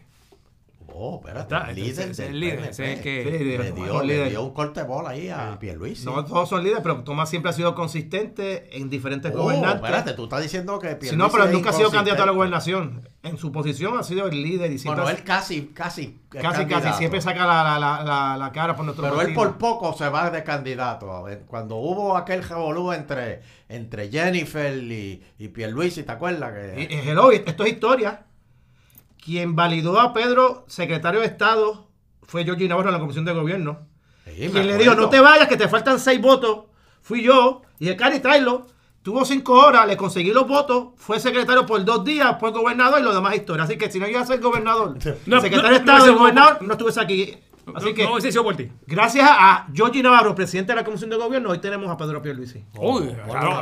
[0.93, 1.41] Oh, espérate.
[1.55, 4.81] Está, el líder es el líder, es el que- Sí, Le dio, le un corte
[4.81, 6.05] de bola ahí a Pierluisi.
[6.05, 9.75] No todos son líderes, pero Tomás siempre ha sido consistente en diferentes Oh, gobernantes.
[9.83, 12.31] espérate, tú estás diciendo que Si no, pero él nunca ha sido candidato a la
[12.31, 13.09] gobernación.
[13.23, 16.19] En su posición ha sido el líder y siempre Bueno, él casi, casi.
[16.29, 20.09] casi, casi siempre saca la, la, la, cara por nuestro Pero él por poco se
[20.09, 21.25] va de candidato.
[21.47, 26.51] Cuando hubo aquel revolú entre, entre Jennifer y, y Pierluisi, ¿te acuerdas?
[26.53, 28.25] Que, y hello, esto es historia.
[29.23, 31.87] Quien validó a Pedro, secretario de Estado,
[32.23, 33.87] fue Georgie Navarro en la Comisión de Gobierno.
[34.25, 36.65] Sí, Quien le dijo, no te vayas, que te faltan seis votos,
[37.01, 37.61] fui yo.
[37.79, 38.67] Y el Cari, tráelo.
[39.03, 43.03] Tuvo cinco horas, le conseguí los votos, fue secretario por dos días, fue gobernador y
[43.03, 43.63] lo demás historia.
[43.63, 44.95] Así que si no iba a ser gobernador,
[45.25, 47.37] No, secretario no, de Estado no, y gobernador, no estuviese aquí.
[47.75, 48.71] Así que, No, ese sido por ti.
[48.87, 52.65] gracias a Georgie Navarro, presidente de la Comisión de Gobierno, hoy tenemos a Pedro Pierluisi.
[52.75, 53.61] Uy, bueno,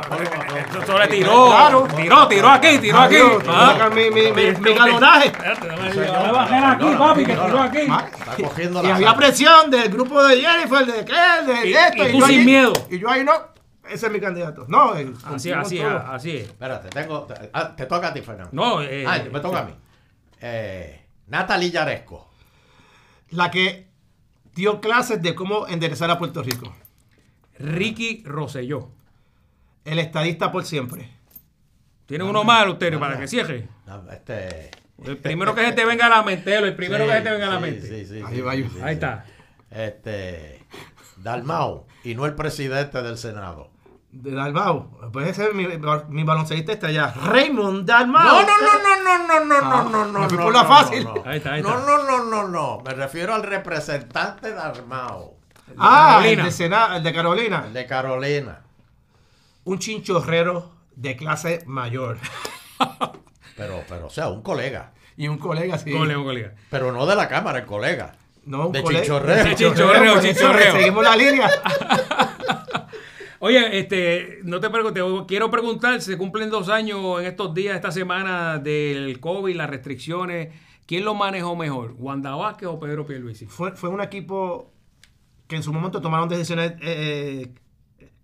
[0.82, 1.46] eso le tiró.
[1.48, 1.86] Claro.
[1.96, 3.16] Tiró, tiró aquí, tiró aquí.
[3.46, 3.90] Ah.
[3.94, 5.32] mi, galonaje.
[5.36, 7.78] Aquí, papi, que tiró aquí.
[7.78, 9.26] Está cogiendo Y la había sangre.
[9.26, 12.08] presión del grupo de Jennifer, de qué, de Y- esto.
[12.08, 12.72] y tú yo sin ahí- miedo.
[12.90, 13.32] Y yo ahí no.
[13.88, 14.64] Ese es mi candidato.
[14.68, 15.98] No, eh, Así, así, todo.
[15.98, 16.44] así es.
[16.46, 17.22] Espérate, tengo.
[17.24, 18.50] te- ah, te toca a ti, Fernando.
[18.52, 19.74] No, eh, me toca a mí.
[20.40, 22.30] Eh, Natalie Yaresco.
[23.30, 23.89] La que
[24.60, 26.70] dio clases de cómo enderezar a Puerto Rico.
[27.58, 28.90] Ricky Rosselló.
[29.84, 31.10] El estadista por siempre.
[32.04, 33.68] Tiene uno más, usted, para que cierre.
[33.86, 34.70] No, Este.
[35.02, 37.30] El primero que se te venga a la mente, el primero sí, que se te
[37.30, 37.86] venga a la mente.
[37.88, 38.78] sí, sí, Ahí va Ahí sí.
[38.90, 39.24] está.
[39.70, 40.62] Este.
[41.16, 41.86] Dalmau.
[42.04, 43.70] Y no el presidente del Senado.
[44.12, 44.90] De Dalmau.
[45.12, 45.66] Pues ese es mi,
[46.08, 47.14] mi baloncelista está allá.
[47.26, 48.24] Raymond Dalmau.
[48.24, 50.18] No, no, no, no, no, no, no, Ah, no, no, no.
[50.20, 51.04] me fui no, por la no, fácil.
[51.04, 51.22] No, no.
[51.26, 51.86] Ahí está, ahí no, está.
[51.86, 52.80] no, no, no, no.
[52.84, 55.34] Me refiero al representante de Armao.
[55.78, 56.44] Ah, el Carolina.
[56.44, 57.64] de, Sena- el de Carolina.
[57.68, 58.60] El de Carolina.
[59.64, 62.18] Un chinchorrero de clase mayor.
[63.56, 64.92] Pero, pero, o sea, un colega.
[65.16, 65.92] Y un colega, sí.
[65.92, 66.52] Colega, un colega.
[66.70, 68.12] Pero no de la cámara, el colega.
[68.46, 69.02] No, un De colega.
[69.02, 69.36] chichorreo.
[69.44, 70.72] De eso, chichorreo.
[70.72, 71.48] Seguimos la línea.
[73.42, 77.90] Oye, este, no te pregunte, quiero preguntar, se cumplen dos años en estos días, esta
[77.90, 80.54] semana del COVID, las restricciones.
[80.84, 83.46] ¿Quién lo manejó mejor, Wanda Vázquez o Pedro Pierluisi?
[83.46, 84.74] Fue, fue un equipo
[85.48, 87.54] que en su momento tomaron decisiones eh,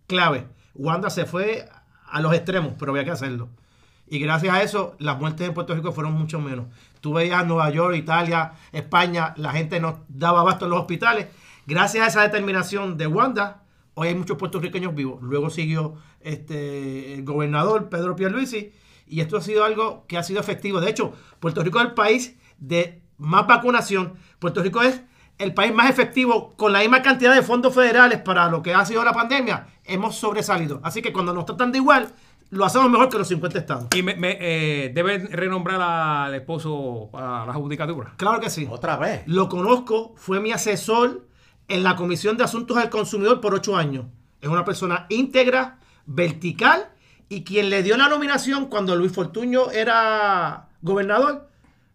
[0.07, 0.49] clave.
[0.75, 1.67] Wanda se fue
[2.05, 3.49] a los extremos, pero había que hacerlo.
[4.09, 6.67] Y gracias a eso, las muertes en Puerto Rico fueron mucho menos.
[7.01, 11.29] Tú veías Nueva York, Italia, España, la gente no daba abasto en los hospitales.
[11.67, 13.63] Gracias a esa determinación de Wanda,
[13.99, 15.23] hoy hay muchos puertorriqueños vivos.
[15.23, 18.73] Luego siguió este, el gobernador Pedro Pierluisi
[19.07, 20.81] y esto ha sido algo que ha sido efectivo.
[20.81, 24.15] De hecho, Puerto Rico es el país de más vacunación.
[24.39, 25.01] Puerto Rico es
[25.39, 28.85] el país más efectivo con la misma cantidad de fondos federales para lo que ha
[28.85, 29.67] sido la pandemia.
[29.85, 30.79] Hemos sobresalido.
[30.83, 32.13] Así que cuando nos tratan de igual,
[32.51, 33.87] lo hacemos mejor que los 50 estados.
[33.95, 38.13] Y me, me, eh, deben renombrar al esposo a la judicatura.
[38.19, 38.69] Claro que sí.
[38.71, 39.23] Otra vez.
[39.25, 41.25] Lo conozco, fue mi asesor
[41.69, 44.07] en la Comisión de Asuntos del Consumidor por ocho años.
[44.41, 46.91] Es una persona íntegra, vertical,
[47.29, 51.49] y quien le dio la nominación cuando Luis Fortuño era gobernador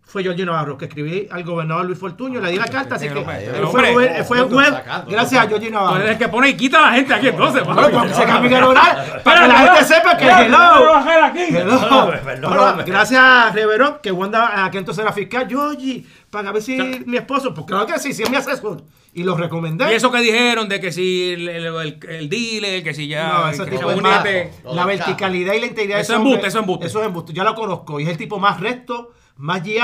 [0.03, 3.19] fue Giorgio Navarro, que escribí al gobernador Luis Fortuño, le di la carta, así que
[3.19, 5.97] él fue, hombre, él fue web sacando, gracias a no, Giorgio Tú Navarro.
[5.99, 7.63] eres el que pone y quita a la gente aquí entonces.
[7.63, 7.93] Bueno, papi.
[7.95, 10.95] porque se cambia el horario, para que la gente sepa que hello.
[12.85, 17.53] gracias a Reverón, que Wanda, aquí entonces era fiscal, Georgie, para ver si mi esposo,
[17.53, 18.81] pues claro que sí, sí es mi asesor.
[19.13, 19.91] Y lo recomendé.
[19.91, 23.27] Y eso que dijeron de que si el, el, el- el dealer, que si ya.
[23.27, 26.59] No, ese que tipo se la verticalidad y la integridad de Eso es embuste, eso
[26.59, 26.85] es embuste.
[26.85, 27.33] Eso es embuste.
[27.33, 27.99] Ya lo conozco.
[27.99, 29.11] Y es el tipo más recto,
[29.41, 29.79] más GI.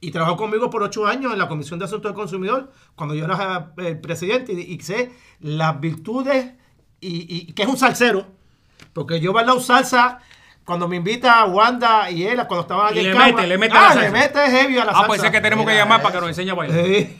[0.00, 3.24] Y trabajó conmigo por ocho años en la Comisión de Asuntos del Consumidor, cuando yo
[3.24, 4.52] era eh, el presidente.
[4.52, 6.52] Y, y sé las virtudes
[7.00, 8.26] y, y que es un salsero.
[8.92, 10.20] Porque yo bailado salsa
[10.64, 13.26] cuando me invita Wanda y él, cuando estaban allí Y en le cama.
[13.26, 14.02] mete, le mete a ah, la salsa.
[14.02, 15.06] le mete heavy a la Ah, salsa.
[15.08, 16.84] pues es que tenemos que llamar para que nos enseñe a bailar.
[16.86, 17.16] Sí.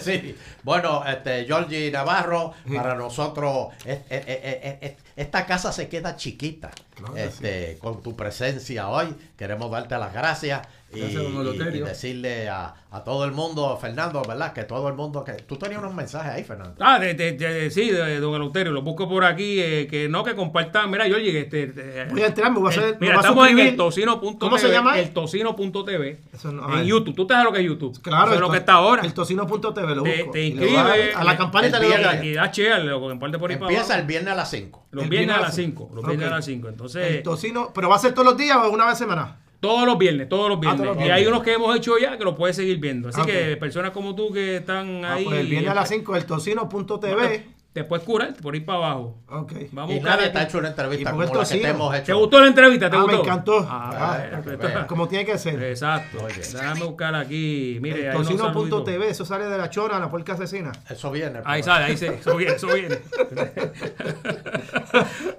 [0.00, 0.36] Sí.
[0.62, 6.16] Bueno, este, Georgie Navarro, para nosotros, es- es- es- es- es- esta casa se queda
[6.16, 6.70] chiquita.
[7.16, 13.32] este, Con tu presencia hoy, queremos darte las gracias y, decirle a, a todo el
[13.32, 14.52] mundo, Fernando, ¿verdad?
[14.52, 16.74] Que todo el mundo, que tú tenías unos mensajes ahí, Fernando.
[16.80, 20.24] Ah, de, de- de- sí, de don Eleuterio, lo busco por aquí, eh, que no,
[20.24, 20.90] que compartan.
[20.90, 22.84] Mira, yo llegué, este, eh, Voy a entrar, me voy a hacer.
[22.84, 24.38] el- me mira, estamos en el tocino.tv.
[24.38, 24.98] ¿Cómo se llama?
[24.98, 26.20] El tocino.tv.
[26.44, 26.84] No- en.
[26.86, 27.14] YouTube.
[27.14, 28.00] ¿Tú sabes lo que es YouTube?
[28.02, 29.02] Claro, Eso es lo que está ahora.
[29.02, 30.30] El tocino.tv lo Te, busco.
[30.32, 31.16] te inscribes.
[31.16, 32.26] A la campanita el le like.
[32.26, 34.00] Y da share, lo comparte por ahí para Empieza abajo.
[34.00, 34.86] el viernes a las 5.
[34.90, 35.90] Los el viernes a las 5.
[35.94, 36.68] Los viernes a las 5.
[36.68, 39.36] Entonces, El tocino, pero va a ser todos los días o una vez a semana.
[39.62, 40.82] Todos los viernes, todos los viernes.
[40.82, 41.22] todos los y viernes.
[41.22, 43.10] hay unos que hemos hecho ya que los puedes seguir viendo.
[43.10, 43.26] Así Ok.
[43.28, 45.24] que personas como tú que están Ah, ahí.
[45.24, 47.46] pues el viernes a las 5, el tocino.tv.
[47.72, 49.16] Te puedes curar por ir para abajo.
[49.30, 49.52] Ok.
[49.72, 51.68] Vamos a Y buscar nadie te ha hecho una ¿Y entrevista como la que te
[51.68, 52.04] hemos hecho.
[52.04, 52.90] ¿Te gustó la entrevista?
[52.90, 53.16] ¿Te Ah, gustó?
[53.16, 53.66] me encantó.
[53.66, 54.86] Ah, Ah, eh, que esto- veas.
[54.86, 55.62] Como tiene que ser.
[55.62, 56.18] Exacto.
[56.22, 56.34] Oye.
[56.36, 57.78] Déjame buscar aquí.
[57.80, 58.48] Mire, saluditos.
[58.50, 60.70] tocino.tv, eso sale de la chora, la puerca asesina.
[60.90, 61.38] Eso viene.
[61.46, 61.64] Ahí pues.
[61.64, 62.98] sale, ahí se, eso viene, eso viene.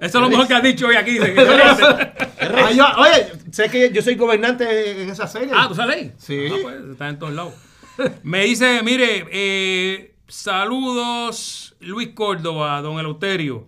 [0.00, 1.18] es lo mejor que has dicho hoy aquí.
[1.20, 5.50] Ah, yo- oye, sé que yo soy gobernante en esa serie.
[5.54, 6.12] ah, ¿tú sales ahí?
[6.18, 6.48] Sí.
[6.50, 7.54] Ah, pues, está en todos lados.
[8.24, 13.66] Me dice, mire, eh, saludos Luis Córdoba, don Eleuterio,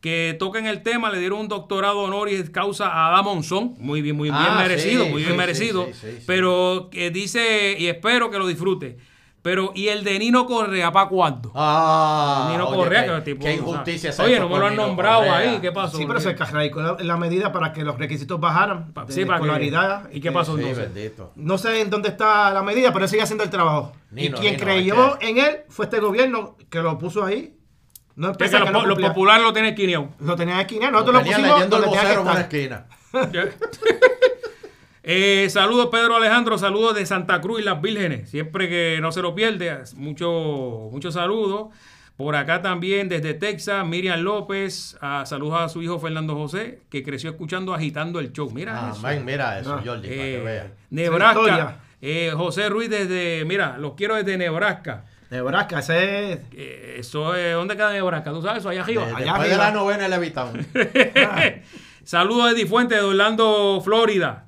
[0.00, 4.16] que toquen el tema, le dieron un doctorado honoris causa a Ada Monzón, muy bien,
[4.16, 6.18] muy bien Ah, merecido, sí, muy bien sí, merecido, sí.
[6.26, 8.98] pero que dice, y espero que lo disfrute,
[9.42, 11.50] pero ¿y el de Nino Correa para cuándo?
[11.54, 14.58] Ah, Nino oye, Correa, que tipo, qué o sea, injusticia se ha Oye, no me
[14.58, 15.36] lo han nombrado Correa.
[15.36, 15.98] ahí, ¿qué pasó?
[15.98, 18.92] Sí, pero se radicó la, la medida para que los requisitos bajaran.
[18.92, 20.08] Pa- de sí, para que- escolaridad.
[20.12, 20.94] ¿Y qué pasó Sí, entonces?
[20.94, 21.32] bendito.
[21.36, 23.92] No sé en dónde está la medida, pero él sigue haciendo el trabajo.
[24.12, 27.24] Nino, y quien Nino, creyó es que- en él fue este gobierno que lo puso
[27.24, 27.56] ahí.
[28.14, 29.08] No Que empieza lo, que no po- lo cumplía.
[29.08, 30.08] popular lo tiene esquineado.
[30.20, 30.86] Lo tenía aquí, ¿no?
[30.86, 32.54] Lo nosotros lo, tenía pusimos leyendo el donde tenía que vocero en una estar.
[32.54, 32.86] esquina.
[35.04, 39.20] Eh, saludos Pedro Alejandro, saludos de Santa Cruz y las Vírgenes, siempre que no se
[39.20, 41.68] lo pierde, mucho, muchos saludos.
[42.16, 47.02] Por acá también desde Texas, Miriam López, ah, saludos a su hijo Fernando José, que
[47.02, 48.48] creció escuchando agitando el show.
[48.52, 49.04] Mira eso.
[49.04, 49.82] Amén, mira eso, No.
[49.84, 50.66] Jordi, para que Eh, veas.
[50.90, 55.04] Nebraska, eh, José Ruiz desde, mira, los quiero desde Nebraska.
[55.30, 56.40] Nebraska, ese es.
[56.98, 58.30] Eso es, ¿dónde queda Nebraska?
[58.30, 58.68] ¿Tú sabes eso?
[58.68, 59.06] Allá arriba.
[59.06, 59.68] De- allá después de arriba.
[59.70, 60.66] la novena, el Levitown.
[62.04, 64.44] Saludos de Eddie Fuente de Orlando, Florida.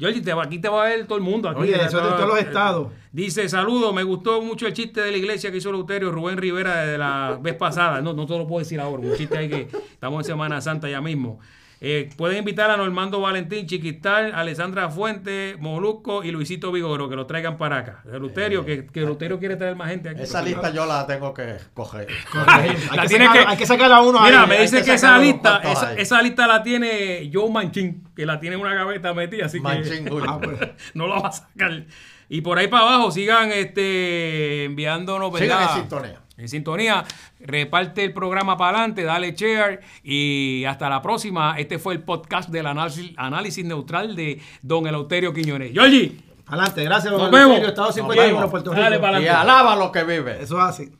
[0.00, 1.48] Georgie, te aquí te va a ver todo el mundo.
[1.48, 2.88] Aquí, Oye, eso es de Todo- todos los estados.
[3.12, 6.84] Dice, saludos, me gustó mucho el chiste de la iglesia que hizo Leuterio Rubén Rivera
[6.86, 8.00] de la vez pasada.
[8.00, 10.88] No, no te lo puedo decir ahora, un chiste ahí que estamos en Semana Santa
[10.88, 11.38] ya mismo.
[11.82, 17.24] Eh, pueden invitar a Normando Valentín, Chiquistal, Alessandra Fuente, Molusco y Luisito Vigoro que lo
[17.26, 18.02] traigan para acá.
[18.04, 20.20] Leuterio, que, que Leuterio quiere traer más gente aquí.
[20.20, 22.06] Esa lista yo la tengo que coger.
[22.46, 24.48] hay, La que sacar, que- hay que sacar a uno Mira, ahí.
[24.50, 25.62] me dice que esa lista,
[25.96, 30.04] esa, lista la tiene Joe Manchin, que la tiene en una gaveta metida, así Manchin,
[30.04, 30.10] que
[30.94, 31.84] no la va a sacar.
[32.28, 35.74] Y por ahí para abajo sigan este, enviándonos, Sigan ¿verdad?
[35.76, 36.20] en sintonía.
[36.40, 37.04] En sintonía.
[37.38, 41.54] Reparte el programa para adelante, dale share y hasta la próxima.
[41.58, 45.72] Este fue el podcast del análisis, análisis neutral de Don Eleuterio Quiñones.
[45.72, 46.16] Georgie,
[46.46, 47.58] Adelante, gracias, don Nos vemos.
[47.58, 48.50] Eleuterio, Estado Nos 51, vemos.
[48.50, 48.82] Puerto Rico.
[48.82, 49.40] Dale para Y adelante.
[49.50, 50.42] alaba lo que vive.
[50.42, 50.90] Eso es así.